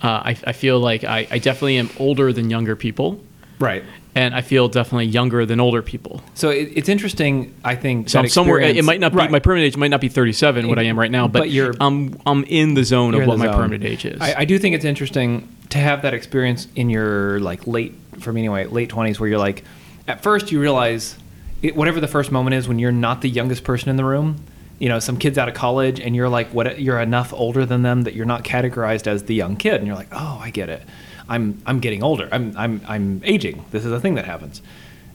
uh, 0.03 0.09
I, 0.23 0.37
I 0.47 0.53
feel 0.53 0.79
like 0.81 1.03
I, 1.05 1.27
I 1.31 1.39
definitely 1.39 1.79
am 1.79 1.89
older 1.99 2.31
than 2.31 2.51
younger 2.51 2.77
people, 2.77 3.23
Right. 3.59 3.85
and 4.17 4.35
I 4.35 4.41
feel 4.43 4.69
definitely 4.69 5.07
younger 5.07 5.45
than 5.47 5.59
older 5.61 5.83
people. 5.83 6.23
So 6.35 6.51
it, 6.51 6.71
it's 6.75 6.89
interesting. 6.89 7.55
I 7.65 7.75
think 7.77 8.09
So 8.09 8.19
that 8.19 8.25
I'm 8.25 8.29
somewhere. 8.31 8.61
It 8.61 8.85
might 8.85 9.01
not 9.01 9.13
be 9.13 9.19
Right. 9.19 9.31
my 9.31 9.39
permanent 9.41 9.67
age. 9.67 9.77
Might 9.77 9.91
not 9.91 10.01
be 10.01 10.09
37, 10.09 10.69
what 10.69 10.79
I 10.79 10.83
am 10.83 10.99
right 10.99 11.11
now, 11.11 11.27
but, 11.29 11.41
But 11.41 11.51
you're- 11.51 11.75
I'm 11.81 12.17
I'm 12.27 12.45
in 12.45 12.75
the 12.75 12.85
zone 12.85 13.15
of 13.15 13.27
what 13.27 13.39
my 13.39 13.47
zone. 13.47 13.55
permanent 13.55 13.85
age 13.85 14.05
is. 14.05 14.21
I, 14.21 14.35
I 14.41 14.45
do 14.45 14.59
think 14.59 14.75
it's 14.75 14.85
interesting 14.85 15.49
to 15.71 15.79
have 15.79 16.03
that 16.03 16.15
experience 16.15 16.69
in 16.77 16.91
your 16.91 17.41
like 17.41 17.67
late, 17.67 17.95
for 18.21 18.33
me 18.33 18.43
anyway, 18.43 18.67
late 18.67 18.89
twenties, 18.89 19.19
where 19.19 19.29
you're 19.29 19.39
like, 19.39 19.65
at 20.07 20.23
first 20.23 20.53
you 20.53 20.61
realize, 20.61 21.17
it, 21.63 21.75
whatever 21.75 21.99
the 22.01 22.09
first 22.09 22.31
moment 22.31 22.55
is 22.55 22.69
when 22.69 22.79
you're 22.79 22.93
not 22.93 23.21
the 23.23 23.29
youngest 23.31 23.65
person 23.65 23.89
in 23.89 23.97
the 23.97 24.05
room. 24.05 24.37
You 24.81 24.89
know, 24.89 24.99
some 24.99 25.17
kids 25.19 25.39
out 25.39 25.49
of 25.49 25.55
college, 25.55 26.01
and 26.01 26.15
you're 26.17 26.29
like, 26.29 26.49
what? 26.49 26.81
You're 26.81 27.01
enough 27.01 27.33
older 27.33 27.65
than 27.65 27.83
them 27.83 28.03
that 28.03 28.15
you're 28.15 28.27
not 28.27 28.43
categorized 28.45 29.07
as 29.07 29.23
the 29.23 29.35
young 29.35 29.57
kid, 29.57 29.75
and 29.75 29.87
you're 29.87 29.95
like, 29.97 30.09
oh, 30.13 30.39
I 30.43 30.51
get 30.51 30.69
it. 30.69 30.83
I'm 31.29 31.63
I'm 31.67 31.81
getting 31.81 32.03
older. 32.03 32.29
I'm 32.31 32.57
I'm 32.57 32.81
I'm 32.87 33.23
aging. 33.25 33.65
This 33.71 33.85
is 33.85 33.93
a 33.93 34.01
thing 34.01 34.15
that 34.15 34.25
happens, 34.25 34.63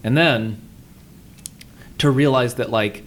and 0.03 0.17
then 0.17 0.61
to 1.99 2.09
realize 2.09 2.55
that 2.55 2.69
like 2.69 3.03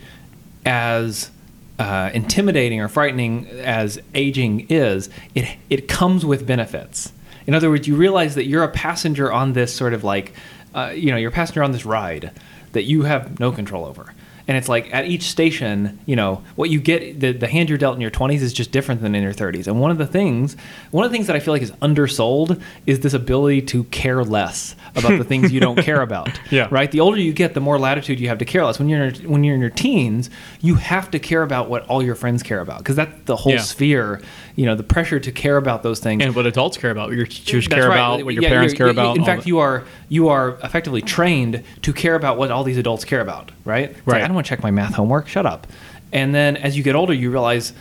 as 0.65 1.31
uh, 1.79 2.11
intimidating 2.15 2.81
or 2.81 2.89
frightening 2.89 3.47
as 3.49 4.01
aging 4.15 4.67
is, 4.69 5.11
it 5.35 5.57
it 5.69 5.89
comes 5.89 6.25
with 6.25 6.47
benefits. 6.47 7.13
In 7.47 7.55
other 7.55 7.71
words, 7.71 7.89
you 7.89 7.97
realize 7.97 8.37
that 8.37 8.47
you're 8.47 8.63
a 8.63 8.69
passenger 8.69 9.33
on 9.33 9.53
this 9.53 9.75
sort 9.75 9.95
of 9.95 10.05
like, 10.05 10.33
uh, 10.75 10.93
you 10.95 11.11
know, 11.11 11.17
you're 11.17 11.31
a 11.31 11.35
passenger 11.35 11.63
on 11.63 11.73
this 11.73 11.85
ride 11.85 12.31
that 12.73 12.85
you 12.85 13.03
have 13.03 13.41
no 13.41 13.51
control 13.51 13.85
over. 13.85 14.15
And 14.49 14.57
it's 14.57 14.69
like 14.69 14.93
at 14.93 15.07
each 15.07 15.23
station, 15.25 15.99
you 16.07 16.17
know, 16.17 16.43
what 16.57 16.69
you 16.71 16.81
get, 16.81 17.21
the, 17.21 17.33
the 17.33 17.47
hand 17.47 17.69
you're 17.69 17.79
dealt 17.79 17.95
in 17.95 18.01
your 18.01 18.11
20s 18.11 18.41
is 18.41 18.53
just 18.53 18.73
different 18.73 19.01
than 19.01 19.15
in 19.15 19.23
your 19.23 19.33
30s. 19.33 19.67
And 19.69 19.81
one 19.81 19.91
of 19.91 19.99
the 19.99 20.07
things, 20.07 20.57
one 20.91 21.05
of 21.05 21.11
the 21.11 21.15
things 21.17 21.29
that 21.29 21.37
I 21.37 21.41
feel 21.41 21.55
like 21.55 21.63
is 21.63 21.73
undersold 21.81 22.61
is 22.87 23.01
this 23.01 23.15
ability 23.15 23.63
to 23.63 23.85
care 23.85 24.25
less 24.25 24.75
about 24.97 25.17
the 25.19 25.25
things 25.25 25.53
you 25.53 25.61
don't 25.61 25.79
care 25.85 26.01
about. 26.03 26.29
Yeah. 26.51 26.69
Right? 26.71 26.91
The 26.91 27.01
older 27.01 27.19
you 27.19 27.33
get, 27.33 27.55
the 27.55 27.61
more 27.61 27.79
latitude 27.79 28.19
you 28.19 28.29
have 28.29 28.39
to 28.39 28.45
care 28.45 28.65
less. 28.65 28.79
When 28.79 28.89
you're 28.89 29.11
when 29.27 29.45
you're 29.45 29.55
in 29.55 29.61
your 29.61 29.71
teens, 29.71 30.29
you 30.61 30.75
have 30.75 31.11
to 31.13 31.19
care 31.19 31.43
about 31.43 31.69
what 31.71 31.87
all 31.87 32.03
your 32.03 32.15
friends 32.15 32.43
care 32.43 32.61
about 32.61 32.79
because 32.79 32.97
that's 32.97 33.13
the 33.27 33.37
whole 33.37 33.53
Yeah. 33.53 33.59
sphere. 33.61 34.21
You 34.57 34.67
know, 34.67 34.75
the 34.75 34.83
pressure 34.83 35.19
to 35.21 35.33
care 35.33 35.57
about 35.57 35.83
those 35.83 36.01
things. 36.01 36.23
and 36.23 36.35
what 36.35 36.47
adults 36.47 36.77
care 36.77 36.91
about, 36.91 37.09
what 37.09 37.17
your 37.17 37.27
teachers 37.27 37.67
That's 37.69 37.81
care 37.81 37.89
right. 37.89 37.95
about, 37.97 38.25
what 38.25 38.35
your 38.35 38.43
Yeah, 38.43 38.49
parents 38.51 38.75
care 38.75 38.89
about. 38.89 39.17
In 39.17 39.25
fact, 39.25 39.43
that. 39.43 39.49
you 39.49 39.59
are 39.61 39.85
you 40.09 40.29
are 40.29 40.59
effectively 40.63 41.01
trained 41.01 41.63
to 41.83 41.93
care 41.93 42.15
about 42.17 42.37
what 42.39 42.51
all 42.51 42.65
these 42.65 42.77
adults 42.79 43.05
care 43.05 43.21
about. 43.21 43.51
Right? 43.65 43.91
It's 43.91 44.07
Right. 44.07 44.23
I 44.23 44.32
don't 44.33 44.37
want 44.37 44.47
to 44.47 44.51
check 44.51 44.62
my 44.62 44.71
math 44.71 44.95
homework. 44.95 45.29
Shut 45.29 45.47
up. 45.47 45.67
And 46.12 46.35
then 46.35 46.57
as 46.57 46.77
you 46.77 46.83
get 46.83 46.95
older, 46.95 47.15
you 47.15 47.31
realize, 47.31 47.73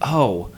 oh, 0.00 0.50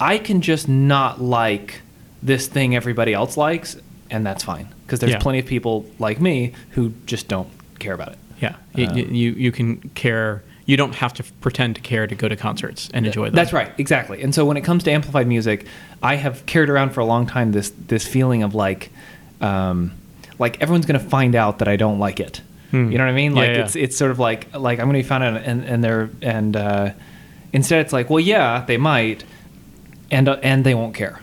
I 0.00 0.18
can 0.18 0.40
just 0.40 0.68
not 0.68 1.20
like 1.20 1.80
this 2.22 2.46
thing 2.46 2.74
everybody 2.74 3.12
else 3.14 3.36
likes, 3.36 3.76
and 4.10 4.24
that's 4.24 4.42
fine 4.44 4.68
because 4.84 5.00
there's 5.00 5.12
Yeah. 5.12 5.18
plenty 5.18 5.38
of 5.38 5.46
people 5.46 5.84
like 5.98 6.20
me 6.20 6.52
who 6.70 6.92
just 7.06 7.28
don't 7.28 7.48
care 7.78 7.94
about 7.94 8.12
it. 8.12 8.18
yeah, 8.40 8.56
you, 8.74 9.04
you 9.06 9.30
you 9.32 9.52
can 9.52 9.76
care. 9.94 10.42
You 10.66 10.76
don't 10.76 10.94
have 10.96 11.14
to 11.14 11.22
pretend 11.40 11.76
to 11.76 11.80
care 11.80 12.06
to 12.08 12.14
go 12.14 12.26
to 12.28 12.34
concerts 12.36 12.90
and 12.92 13.06
enjoy 13.06 13.26
them. 13.26 13.34
That's 13.34 13.52
right, 13.52 13.70
exactly. 13.78 14.20
And 14.22 14.34
so 14.34 14.44
when 14.44 14.56
it 14.56 14.62
comes 14.62 14.82
to 14.84 14.90
amplified 14.90 15.26
music, 15.28 15.64
I 16.02 16.16
have 16.16 16.44
carried 16.46 16.68
around 16.68 16.90
for 16.90 17.00
a 17.00 17.04
long 17.04 17.26
time 17.26 17.52
this 17.52 17.70
this 17.86 18.06
feeling 18.06 18.42
of 18.42 18.54
like, 18.54 18.90
um, 19.40 19.92
like 20.38 20.60
everyone's 20.60 20.84
going 20.86 21.00
to 21.00 21.06
find 21.06 21.34
out 21.36 21.60
that 21.60 21.68
I 21.68 21.76
don't 21.76 21.98
like 22.00 22.18
it. 22.20 22.40
Hmm. 22.84 22.92
You 22.92 22.98
know 22.98 23.04
what 23.04 23.10
I 23.10 23.14
mean? 23.14 23.34
Like 23.34 23.50
yeah. 23.50 23.64
it's 23.64 23.76
it's 23.76 23.96
sort 23.96 24.10
of 24.10 24.18
like 24.18 24.52
like 24.54 24.78
I'm 24.78 24.86
going 24.86 24.96
to 24.96 25.02
be 25.02 25.08
found 25.08 25.24
out, 25.24 25.42
and 25.42 25.64
and 25.64 25.82
they're 25.82 26.10
and 26.20 26.56
uh, 26.56 26.90
instead 27.52 27.80
it's 27.80 27.92
like, 27.92 28.10
well, 28.10 28.20
yeah, 28.20 28.64
they 28.66 28.76
might, 28.76 29.24
and 30.10 30.28
uh, 30.28 30.38
and 30.42 30.64
they 30.64 30.74
won't 30.74 30.94
care. 30.94 31.22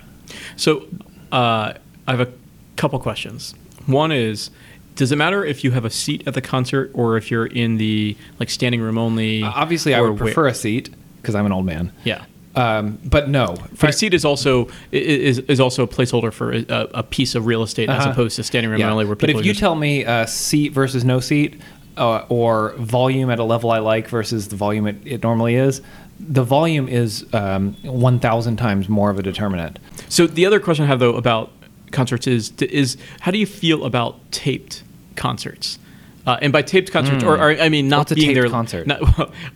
So 0.55 0.87
uh, 1.31 1.73
I 2.07 2.11
have 2.11 2.19
a 2.19 2.31
couple 2.75 2.99
questions. 2.99 3.53
One 3.85 4.11
is, 4.11 4.49
does 4.95 5.11
it 5.11 5.17
matter 5.17 5.43
if 5.45 5.63
you 5.63 5.71
have 5.71 5.85
a 5.85 5.89
seat 5.89 6.23
at 6.27 6.33
the 6.33 6.41
concert 6.41 6.89
or 6.93 7.17
if 7.17 7.29
you're 7.29 7.45
in 7.45 7.77
the 7.77 8.17
like 8.39 8.49
standing 8.49 8.81
room 8.81 8.97
only? 8.97 9.43
Uh, 9.43 9.51
Obviously, 9.53 9.93
I 9.93 9.99
or 9.99 10.11
would 10.11 10.21
where- 10.21 10.33
prefer 10.33 10.47
a 10.47 10.53
seat 10.55 10.89
because 11.21 11.35
I'm 11.35 11.45
an 11.45 11.51
old 11.51 11.65
man. 11.65 11.91
Yeah. 12.03 12.25
Um, 12.55 12.99
but 13.03 13.29
no, 13.29 13.55
But 13.79 13.89
a 13.89 13.93
seat 13.93 14.13
is 14.13 14.23
also 14.25 14.67
is 14.91 15.39
is 15.39 15.59
also 15.59 15.83
a 15.83 15.87
placeholder 15.87 16.31
for 16.31 16.51
a, 16.53 16.65
a 16.93 17.03
piece 17.03 17.33
of 17.33 17.47
real 17.47 17.63
estate 17.63 17.89
as 17.89 18.01
Uh-huh. 18.01 18.11
opposed 18.11 18.35
to 18.35 18.43
standing 18.43 18.69
room 18.69 18.79
Yeah. 18.79 18.91
only, 18.91 19.05
where 19.05 19.15
but 19.15 19.29
if 19.31 19.37
you 19.37 19.43
just- 19.53 19.59
tell 19.59 19.75
me 19.75 20.05
uh, 20.05 20.25
seat 20.27 20.71
versus 20.71 21.03
no 21.03 21.19
seat, 21.19 21.59
uh, 21.97 22.25
or 22.29 22.73
volume 22.77 23.29
at 23.31 23.39
a 23.39 23.43
level 23.43 23.71
I 23.71 23.79
like 23.79 24.07
versus 24.07 24.49
the 24.49 24.55
volume 24.55 24.85
it, 24.87 24.97
it 25.05 25.23
normally 25.23 25.55
is, 25.55 25.81
the 26.19 26.43
volume 26.43 26.87
is 26.87 27.25
um, 27.33 27.75
1,000 27.83 28.55
times 28.57 28.87
more 28.89 29.09
of 29.09 29.17
a 29.19 29.23
determinant. 29.23 29.79
So 30.09 30.27
the 30.27 30.45
other 30.45 30.59
question 30.59 30.85
I 30.85 30.87
have 30.89 30.99
though 30.99 31.15
about 31.15 31.51
concerts 31.91 32.27
is 32.27 32.51
is 32.61 32.97
how 33.21 33.31
do 33.31 33.37
you 33.39 33.45
feel 33.47 33.83
about 33.83 34.19
taped 34.31 34.83
concerts? 35.15 35.79
Uh, 36.25 36.37
and 36.41 36.53
by 36.53 36.61
taped 36.61 36.91
concerts, 36.91 37.23
or, 37.23 37.37
or 37.37 37.49
I 37.59 37.67
mean 37.69 37.89
not 37.89 37.95
Hmm. 37.95 37.99
What's 37.99 38.11
a 38.11 38.15
being 38.15 38.27
taped 38.29 38.41
there, 38.41 38.49
concert? 38.49 38.87
not, 38.91 39.01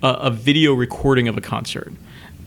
a, 0.01 0.07
a 0.07 0.31
video 0.31 0.73
recording 0.73 1.27
of 1.27 1.37
a 1.37 1.41
concert. 1.41 1.93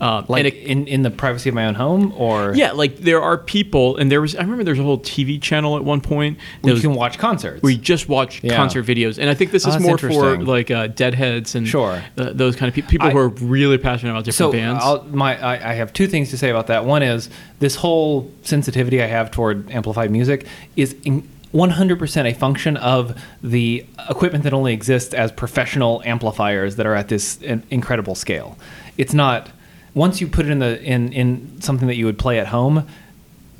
Uh, 0.01 0.25
Like 0.27 0.45
it, 0.45 0.55
in, 0.55 0.87
in 0.87 1.03
the 1.03 1.11
privacy 1.11 1.47
of 1.49 1.53
my 1.53 1.67
own 1.67 1.75
home, 1.75 2.11
or 2.17 2.55
yeah, 2.55 2.71
like 2.71 2.97
there 2.97 3.21
are 3.21 3.37
people, 3.37 3.97
and 3.97 4.11
there 4.11 4.19
was 4.19 4.35
I 4.35 4.41
remember 4.41 4.63
there 4.63 4.71
was 4.71 4.79
a 4.79 4.83
whole 4.83 4.97
TV 4.97 5.39
channel 5.39 5.75
at 5.77 5.83
one 5.83 6.01
point 6.01 6.39
that 6.39 6.65
where 6.65 6.73
you 6.75 6.81
can 6.81 6.95
watch 6.95 7.19
concerts. 7.19 7.61
where 7.61 7.71
you 7.71 7.77
just 7.77 8.09
watch 8.09 8.43
Yeah. 8.43 8.55
concert 8.55 8.83
videos, 8.87 9.19
and 9.19 9.29
I 9.29 9.35
think 9.35 9.51
this 9.51 9.67
Oh, 9.67 9.69
is 9.75 9.79
more 9.79 9.99
for 9.99 10.37
like 10.43 10.71
uh, 10.71 10.87
deadheads 10.87 11.53
and 11.53 11.67
Sure. 11.67 12.01
uh, 12.17 12.31
those 12.33 12.55
kind 12.55 12.67
of 12.67 12.73
people, 12.73 12.89
people 12.89 13.07
I- 13.09 13.11
who 13.11 13.17
are 13.19 13.27
really 13.29 13.77
passionate 13.77 14.11
about 14.13 14.23
different 14.25 14.51
so 14.53 14.57
bands. 14.57 14.83
I'll, 14.83 15.03
my 15.03 15.39
I, 15.39 15.71
I 15.71 15.73
have 15.75 15.93
two 15.93 16.07
things 16.07 16.31
to 16.31 16.37
say 16.37 16.49
about 16.49 16.65
that. 16.65 16.83
One 16.83 17.03
is 17.03 17.29
this 17.59 17.75
whole 17.75 18.31
sensitivity 18.41 19.03
I 19.03 19.07
have 19.07 19.29
toward 19.29 19.69
amplified 19.69 20.09
music 20.09 20.47
is 20.75 20.95
in, 21.03 21.29
100% 21.53 22.25
a 22.25 22.33
function 22.33 22.75
of 22.77 23.13
the 23.43 23.85
equipment 24.09 24.43
that 24.45 24.53
only 24.53 24.73
exists 24.73 25.13
as 25.13 25.31
professional 25.31 26.01
amplifiers 26.05 26.77
that 26.77 26.85
are 26.87 26.95
at 26.95 27.09
this 27.09 27.37
incredible 27.69 28.15
scale. 28.15 28.57
It's 28.97 29.13
not 29.13 29.49
once 29.93 30.21
you 30.21 30.27
put 30.27 30.45
it 30.45 30.51
in 30.51 30.59
the 30.59 30.81
in 30.83 31.11
in 31.13 31.61
something 31.61 31.87
that 31.87 31.95
you 31.95 32.05
would 32.05 32.17
play 32.19 32.39
at 32.39 32.47
home, 32.47 32.87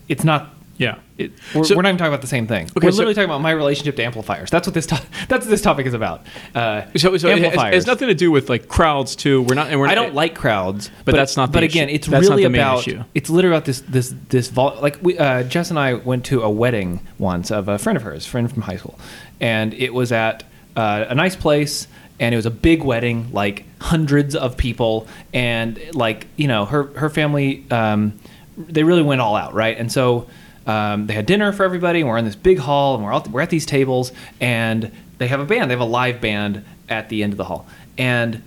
it's 0.07 0.23
not 0.23 0.55
Yeah. 0.77 0.95
it, 1.17 1.31
we're, 1.53 1.63
So- 1.63 1.75
we're 1.75 1.83
not 1.83 1.89
even 1.89 1.97
talking 1.99 2.11
about 2.13 2.21
the 2.21 2.27
same 2.27 2.47
thing. 2.47 2.65
Okay, 2.75 2.87
we're 2.87 2.91
so- 2.91 2.97
literally 2.97 3.13
talking 3.13 3.29
about 3.29 3.41
my 3.41 3.51
relationship 3.51 3.95
to 3.97 4.03
amplifiers. 4.03 4.49
That's 4.49 4.65
what 4.67 4.73
this 4.73 4.85
to- 4.87 5.01
that's 5.27 5.45
what 5.45 5.49
this 5.51 5.61
topic 5.61 5.85
is 5.85 5.93
about. 5.93 6.25
Uh, 6.55 6.83
So, 6.95 7.15
so 7.17 7.27
it, 7.27 7.37
has, 7.37 7.43
amplifiers. 7.43 7.71
it 7.73 7.75
has 7.75 7.87
nothing 7.87 8.07
to 8.07 8.15
do 8.15 8.31
with 8.31 8.49
like 8.49 8.67
crowds 8.67 9.15
too. 9.15 9.43
We're 9.43 9.55
not. 9.55 9.67
And 9.69 9.79
we're 9.79 9.87
I 9.87 9.95
don't 9.95 10.15
like 10.15 10.33
crowds, 10.35 10.89
But 11.05 11.13
that's 11.15 11.37
not 11.37 11.47
the 11.47 11.53
But 11.57 11.63
issue. 11.63 11.71
again, 11.79 11.89
it's 11.89 12.07
That's 12.07 12.27
really 12.29 12.45
about. 12.45 12.79
issue. 12.87 13.03
It's 13.13 13.29
literally 13.29 13.55
about 13.57 13.65
this 13.65 13.81
this 13.81 14.13
this 14.29 14.47
vol- 14.49 14.77
like 14.81 14.97
we 15.01 15.17
uh, 15.17 15.43
Jess 15.43 15.69
and 15.69 15.77
I 15.77 15.93
went 15.95 16.23
to 16.25 16.41
a 16.41 16.49
wedding 16.49 17.01
once 17.19 17.51
of 17.51 17.67
a 17.67 17.77
friend 17.77 17.95
of 17.97 18.03
hers, 18.03 18.25
friend 18.25 18.49
from 18.51 18.63
high 18.63 18.77
school, 18.77 18.97
and 19.39 19.73
it 19.75 19.93
was 19.93 20.11
at 20.11 20.43
uh, 20.75 21.05
a 21.09 21.15
nice 21.15 21.35
place. 21.35 21.87
And 22.19 22.35
it 22.35 22.37
was 22.37 22.45
a 22.45 22.51
big 22.51 22.83
wedding, 22.83 23.31
like 23.33 23.65
hundreds 23.79 24.35
of 24.35 24.55
people, 24.55 25.07
and 25.33 25.79
like 25.95 26.27
you 26.35 26.47
know, 26.47 26.65
her 26.65 26.83
her 26.95 27.09
family, 27.09 27.65
um, 27.71 28.13
they 28.55 28.83
really 28.83 29.01
went 29.01 29.21
all 29.21 29.35
out, 29.35 29.55
right? 29.55 29.75
And 29.75 29.91
so 29.91 30.27
um, 30.67 31.07
they 31.07 31.15
had 31.15 31.25
dinner 31.25 31.51
for 31.51 31.63
everybody, 31.63 32.01
and 32.01 32.07
we're 32.07 32.19
in 32.19 32.25
this 32.25 32.35
big 32.35 32.59
hall, 32.59 32.93
and 32.93 33.03
we're 33.03 33.11
all, 33.11 33.25
we're 33.31 33.41
at 33.41 33.49
these 33.49 33.65
tables, 33.65 34.11
and 34.39 34.91
they 35.17 35.27
have 35.29 35.39
a 35.39 35.45
band, 35.45 35.71
they 35.71 35.73
have 35.73 35.81
a 35.81 35.83
live 35.85 36.21
band 36.21 36.63
at 36.89 37.09
the 37.09 37.23
end 37.23 37.33
of 37.33 37.37
the 37.37 37.45
hall, 37.45 37.65
and 37.97 38.43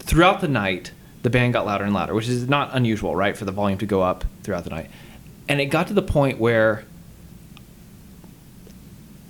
throughout 0.00 0.40
the 0.40 0.48
night, 0.48 0.90
the 1.22 1.30
band 1.30 1.52
got 1.52 1.66
louder 1.66 1.84
and 1.84 1.94
louder, 1.94 2.14
which 2.14 2.28
is 2.28 2.48
not 2.48 2.70
unusual, 2.72 3.14
right, 3.14 3.36
for 3.36 3.44
the 3.44 3.52
volume 3.52 3.78
to 3.78 3.86
go 3.86 4.02
up 4.02 4.24
throughout 4.42 4.64
the 4.64 4.70
night. 4.70 4.90
And 5.48 5.60
it 5.60 5.66
got 5.66 5.86
to 5.86 5.94
the 5.94 6.02
point 6.02 6.38
where, 6.38 6.84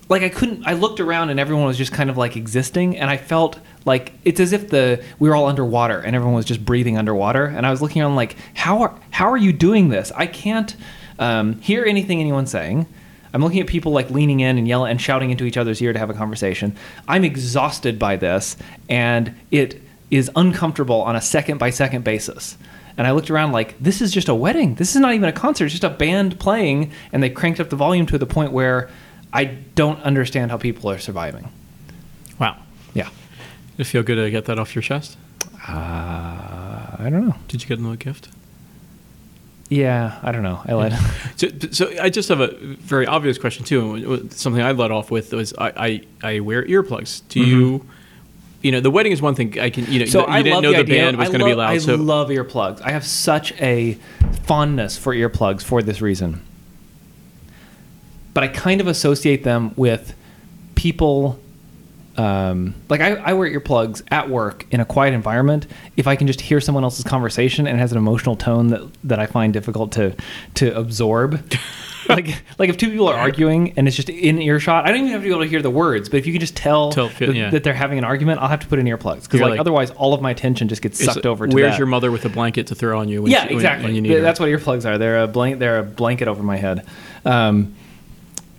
like, 0.09 0.23
I 0.23 0.29
couldn't. 0.29 0.67
I 0.67 0.75
looked 0.75 1.01
around 1.01 1.31
and 1.31 1.41
everyone 1.41 1.65
was 1.65 1.79
just 1.79 1.93
kind 1.93 2.11
of 2.11 2.17
like 2.17 2.37
existing, 2.37 2.97
and 2.99 3.09
I 3.11 3.17
felt 3.17 3.59
like 3.85 4.13
it's 4.25 4.41
as 4.41 4.53
if 4.53 4.69
the 4.69 5.03
we 5.19 5.29
were 5.29 5.35
all 5.35 5.47
underwater 5.47 5.99
and 5.99 6.15
everyone 6.15 6.35
was 6.35 6.45
just 6.45 6.65
breathing 6.65 6.99
underwater. 6.99 7.47
And 7.47 7.67
I 7.67 7.71
was 7.71 7.81
looking 7.81 8.03
around 8.03 8.17
like, 8.17 8.37
how 8.55 8.83
are 8.83 8.95
how 9.11 9.31
are 9.31 9.37
you 9.37 9.53
doing 9.53 9.89
this? 9.89 10.13
I 10.15 10.27
can't 10.27 10.77
um, 11.19 11.61
hear 11.61 11.85
anything 11.85 12.21
anyone's 12.21 12.51
saying. 12.51 12.87
I'm 13.33 13.43
looking 13.43 13.61
at 13.61 13.67
people 13.67 13.91
like 13.91 14.11
leaning 14.11 14.41
in 14.41 14.59
and 14.59 14.69
yelling 14.69 14.93
and 14.93 15.01
shouting 15.01 15.31
into 15.31 15.45
each 15.45 15.57
other's 15.57 15.83
ear 15.83 15.93
to 15.93 15.99
have 15.99 16.09
a 16.09 16.15
conversation. 16.15 16.77
I'm 17.09 17.25
exhausted 17.25 17.99
by 17.99 18.17
this, 18.17 18.57
and 18.89 19.35
it 19.51 19.83
is 20.11 20.31
uncomfortable 20.37 21.03
on 21.03 21.17
a 21.17 21.21
second 21.21 21.59
by 21.59 21.71
second 21.71 22.05
basis. 22.05 22.57
And 22.97 23.09
I 23.09 23.11
looked 23.11 23.31
around 23.31 23.51
like, 23.51 23.77
this 23.81 24.01
is 24.01 24.13
just 24.13 24.29
a 24.29 24.35
wedding. 24.37 24.77
This 24.77 24.95
is 24.95 25.01
not 25.01 25.15
even 25.15 25.29
a 25.29 25.33
concert. 25.33 25.65
It's 25.65 25.73
just 25.73 25.83
a 25.83 25.91
band 25.91 26.39
playing, 26.39 26.93
and 27.13 27.23
they 27.23 27.31
cranked 27.31 27.59
up 27.59 27.71
the 27.71 27.77
volume 27.77 28.07
to 28.07 28.19
the 28.19 28.27
point 28.27 28.53
where 28.53 28.89
I 29.35 29.45
don't 29.75 30.01
understand 30.03 30.51
how 30.53 30.57
people 30.57 30.89
are 30.91 30.99
surviving. 30.99 31.51
Wow. 32.39 32.57
Yeah. 32.95 33.09
Did 33.77 33.81
it 33.81 33.85
feel 33.85 34.03
good 34.03 34.15
to 34.17 34.31
get 34.31 34.45
that 34.47 34.59
off 34.59 34.75
your 34.75 34.83
chest? 34.83 35.17
Uh, 35.69 35.73
I 36.99 37.09
don't 37.11 37.27
know. 37.27 37.35
Did 37.49 37.63
you 37.63 37.69
get 37.69 37.79
another 37.81 37.97
gift? 37.97 38.29
Yeah, 39.69 40.19
I 40.23 40.31
don't 40.31 40.43
know. 40.43 40.63
I 40.67 40.75
let. 40.75 40.93
So, 41.37 41.49
so 41.73 41.93
I 42.01 42.11
just 42.11 42.29
have 42.29 42.41
a 42.41 42.49
very 42.53 43.07
obvious 43.07 43.39
question 43.39 43.65
too. 43.65 43.95
and 44.15 44.33
Something 44.33 44.63
I 44.63 44.71
led 44.73 44.93
off 44.93 45.11
with 45.11 45.33
was 45.33 45.53
I, 45.59 45.73
I, 46.23 46.35
I 46.37 46.41
wear 46.41 46.65
earplugs. 46.65 47.23
Do 47.29 47.41
you, 47.41 47.85
you 48.63 48.71
know, 48.71 48.79
the 48.81 48.91
wedding 48.91 49.11
is 49.11 49.21
one 49.21 49.35
thing. 49.35 49.59
I 49.59 49.71
can, 49.71 49.87
you 49.91 49.99
know, 49.99 50.05
Mm-hmm. 50.05 50.13
so 50.13 50.21
you 50.21 50.27
I 50.33 50.43
didn't 50.43 50.63
know 50.63 50.71
the, 50.73 50.79
idea- 50.79 50.95
band 51.07 51.17
was 51.17 51.29
going 51.29 51.41
to 51.41 51.47
be 51.47 51.55
loud. 51.55 51.71
I 51.71 51.79
so 51.79 51.97
love 51.97 52.29
earplugs. 52.29 52.81
I 52.83 52.93
have 52.93 53.05
such 53.05 53.53
a 53.61 53.99
fondness 54.45 54.97
for 54.97 55.13
earplugs 55.13 55.63
for 55.65 55.83
this 55.83 56.01
reason. 56.01 56.41
But 58.35 58.45
I 58.45 58.49
kind 58.49 58.81
of 58.81 58.87
associate 58.89 59.45
them 59.45 59.73
with 59.77 60.15
people. 60.75 61.39
Um, 62.17 62.75
like 62.89 63.01
I, 63.01 63.15
I 63.15 63.33
wear 63.33 63.51
earplugs 63.51 64.01
at 64.13 64.31
work 64.31 64.67
in 64.71 64.79
a 64.79 64.85
quiet 64.85 65.15
environment 65.15 65.67
if 65.97 66.07
I 66.07 66.15
can 66.15 66.29
just 66.29 66.41
hear 66.41 66.61
someone 66.61 66.85
else's 66.85 67.05
conversation 67.05 67.67
and 67.67 67.77
it 67.77 67.81
has 67.81 67.91
an 67.91 67.99
emotional 67.99 68.37
tone 68.37 68.69
that, 68.69 68.83
that 69.03 69.19
I 69.19 69.27
find 69.27 69.53
difficult 69.53 69.91
to 69.93 70.15
to 70.55 70.77
absorb. 70.79 71.43
like 72.09 72.29
like 72.57 72.69
if 72.71 72.77
two 72.77 72.89
people 72.89 73.09
are 73.09 73.17
arguing 73.17 73.73
and 73.77 73.89
it's 73.89 73.97
just 73.97 74.09
in 74.11 74.41
earshot, 74.41 74.85
I 74.85 74.89
don't 74.93 74.99
even 74.99 75.11
have 75.11 75.23
to 75.23 75.27
be 75.27 75.31
able 75.33 75.43
to 75.43 75.49
hear 75.49 75.61
the 75.61 75.71
words, 75.71 76.09
but 76.09 76.19
if 76.19 76.27
you 76.29 76.33
can 76.33 76.39
just 76.41 76.55
tell, 76.57 76.93
Tell- 76.93 77.09
that, 77.09 77.35
yeah. 77.35 77.51
that 77.51 77.65
they're 77.65 77.75
having 77.75 77.99
an 77.99 78.05
argument, 78.05 78.41
I'll 78.41 78.49
have 78.49 78.61
to 78.61 78.69
put 78.69 78.79
in 78.79 78.87
earplugs 78.87 79.23
because 79.25 79.41
like, 79.41 79.51
like- 79.51 79.61
otherwise 79.61 79.91
all 79.91 80.15
of 80.15 80.23
my 80.23 80.31
attention 80.31 80.69
just 80.69 80.83
gets 80.83 81.03
sucked 81.05 81.27
over 81.27 81.49
to 81.49 81.55
Where's 81.55 81.73
that. 81.73 81.79
your 81.79 81.89
mother 81.89 82.13
with 82.13 82.25
a 82.25 82.29
blanket 82.29 82.69
to 82.69 82.77
throw 82.77 83.01
on 83.01 83.09
you? 83.09 83.23
When 83.23 83.33
yeah, 83.33 83.41
she- 83.43 83.47
when- 83.49 83.55
exactly. 83.57 83.87
When 83.87 83.95
you 83.97 84.03
need 84.03 84.09
Th- 84.11 84.19
her? 84.19 84.23
That's 84.23 84.39
what 84.39 84.51
earplugs 84.51 84.89
are. 84.89 84.99
They're 84.99 85.25
a 85.25 85.27
blank. 85.27 85.59
They're 85.59 85.81
a 85.81 85.83
blanket 85.85 86.29
over 86.29 86.45
my 86.45 86.59
head. 86.59 86.87
Um, 87.25 87.75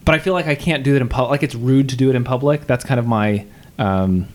but 0.06 0.16
I 0.16 0.20
feel 0.20 0.34
like 0.34 0.48
I 0.48 0.56
can't 0.56 0.84
do 0.84 0.96
it 0.96 1.02
in 1.02 1.10
public. 1.10 1.32
Like 1.32 1.44
it's 1.44 1.56
rude 1.56 1.90
to 1.90 1.98
do 1.98 2.10
it 2.10 2.16
in 2.16 2.24
public. 2.24 2.68
That's 2.68 2.86
kind 2.86 3.00
of 3.00 3.08
my 3.08 3.46
um, 3.78 4.28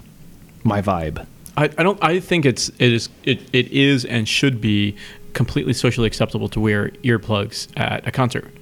my 0.65 0.83
vibe. 0.83 1.27
I, 1.57 1.65
I 1.65 1.83
don't. 1.83 1.99
I 2.03 2.21
think 2.21 2.45
it's 2.45 2.69
it 2.79 2.93
is 2.93 3.09
it, 3.25 3.41
it 3.53 3.69
is 3.69 4.05
and 4.05 4.29
should 4.29 4.61
be 4.61 4.97
completely 5.33 5.73
socially 5.73 6.07
acceptable 6.07 6.49
to 6.49 6.61
wear 6.61 6.89
earplugs 7.05 7.69
at 7.77 8.07
a 8.07 8.11
concert. 8.11 8.53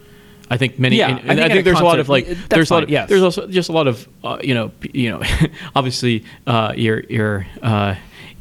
I 0.50 0.56
think 0.56 0.78
many. 0.78 0.96
Yeah, 0.96 1.08
and, 1.08 1.18
I 1.18 1.20
think 1.20 1.40
I 1.40 1.48
think, 1.48 1.64
there's 1.64 1.80
a 1.80 1.84
lot 1.84 1.98
of 1.98 2.08
like 2.08 2.26
there's 2.48 2.70
a 2.70 2.74
lot 2.74 2.82
of, 2.82 2.90
yes. 2.90 3.08
there's 3.08 3.22
also 3.22 3.46
just 3.46 3.68
a 3.68 3.72
lot 3.72 3.86
of 3.86 4.08
uh, 4.24 4.38
you 4.42 4.54
know 4.54 4.68
p- 4.68 4.90
you 4.94 5.10
know 5.10 5.22
obviously 5.76 6.24
uh, 6.46 6.72
your 6.76 7.00
your 7.04 7.46
uh, 7.62 7.94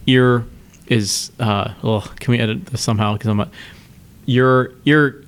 ear 0.06 0.46
is 0.88 1.32
uh, 1.40 1.74
well, 1.84 2.02
can 2.02 2.32
we 2.32 2.40
edit 2.40 2.66
this 2.68 2.82
somehow 2.82 3.14
because 3.14 3.30
I'm 3.30 3.38
not, 3.38 3.50
your 4.26 4.72
ear 4.86 5.26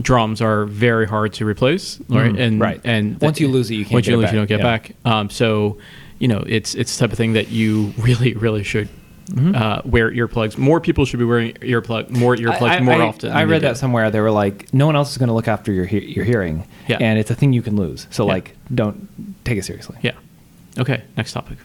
drums 0.00 0.40
are 0.40 0.64
very 0.66 1.06
hard 1.06 1.32
to 1.34 1.44
replace 1.44 2.00
right 2.08 2.32
Mhm, 2.32 2.40
and 2.40 2.60
right. 2.60 2.80
and 2.84 3.20
Once 3.20 3.40
you 3.40 3.48
lose 3.48 3.70
it, 3.70 3.74
you 3.74 3.84
can't 3.84 3.94
once 3.94 4.06
get 4.06 4.12
you 4.12 4.18
it 4.18 4.22
lose 4.22 4.32
you 4.32 4.38
don't 4.38 4.48
back, 4.48 4.48
get 4.48 4.58
yeah. 4.60 4.64
back 5.10 5.16
um, 5.20 5.30
so 5.30 5.78
you 6.18 6.28
know 6.28 6.42
it's 6.46 6.74
it's 6.74 6.96
the 6.96 7.00
type 7.04 7.12
of 7.12 7.18
thing 7.18 7.32
that 7.34 7.48
you 7.50 7.92
really 7.98 8.34
really 8.34 8.62
should 8.62 8.88
Mm-hmm. 9.30 9.54
uh, 9.54 9.80
wear 9.84 10.10
earplugs 10.10 10.58
more 10.58 10.80
people 10.80 11.04
should 11.04 11.20
be 11.20 11.24
wearing 11.24 11.52
earplug 11.60 12.10
more 12.10 12.34
earplugs 12.34 12.62
I, 12.62 12.76
I- 12.78 12.80
more 12.80 12.94
I- 12.94 13.06
often 13.06 13.30
I 13.30 13.44
read 13.44 13.62
that 13.62 13.76
somewhere. 13.76 14.10
They 14.10 14.18
were 14.18 14.32
like, 14.32 14.74
no 14.74 14.86
one 14.86 14.96
else 14.96 15.12
is 15.12 15.18
going 15.18 15.28
to 15.28 15.34
look 15.34 15.46
after 15.46 15.70
your 15.72 15.84
he- 15.84 16.06
your 16.16 16.24
hearing, 16.24 16.66
Yeah. 16.88 16.96
and 17.00 17.16
it's 17.16 17.30
a 17.30 17.36
thing 17.36 17.52
you 17.52 17.62
can 17.62 17.76
lose. 17.76 18.08
So 18.10 18.24
Yeah. 18.26 18.32
like, 18.32 18.56
don't 18.74 19.08
take 19.44 19.56
it 19.56 19.64
seriously. 19.64 19.98
yeah 20.02 20.12
okay 20.78 21.02
next 21.16 21.32
topic 21.32 21.58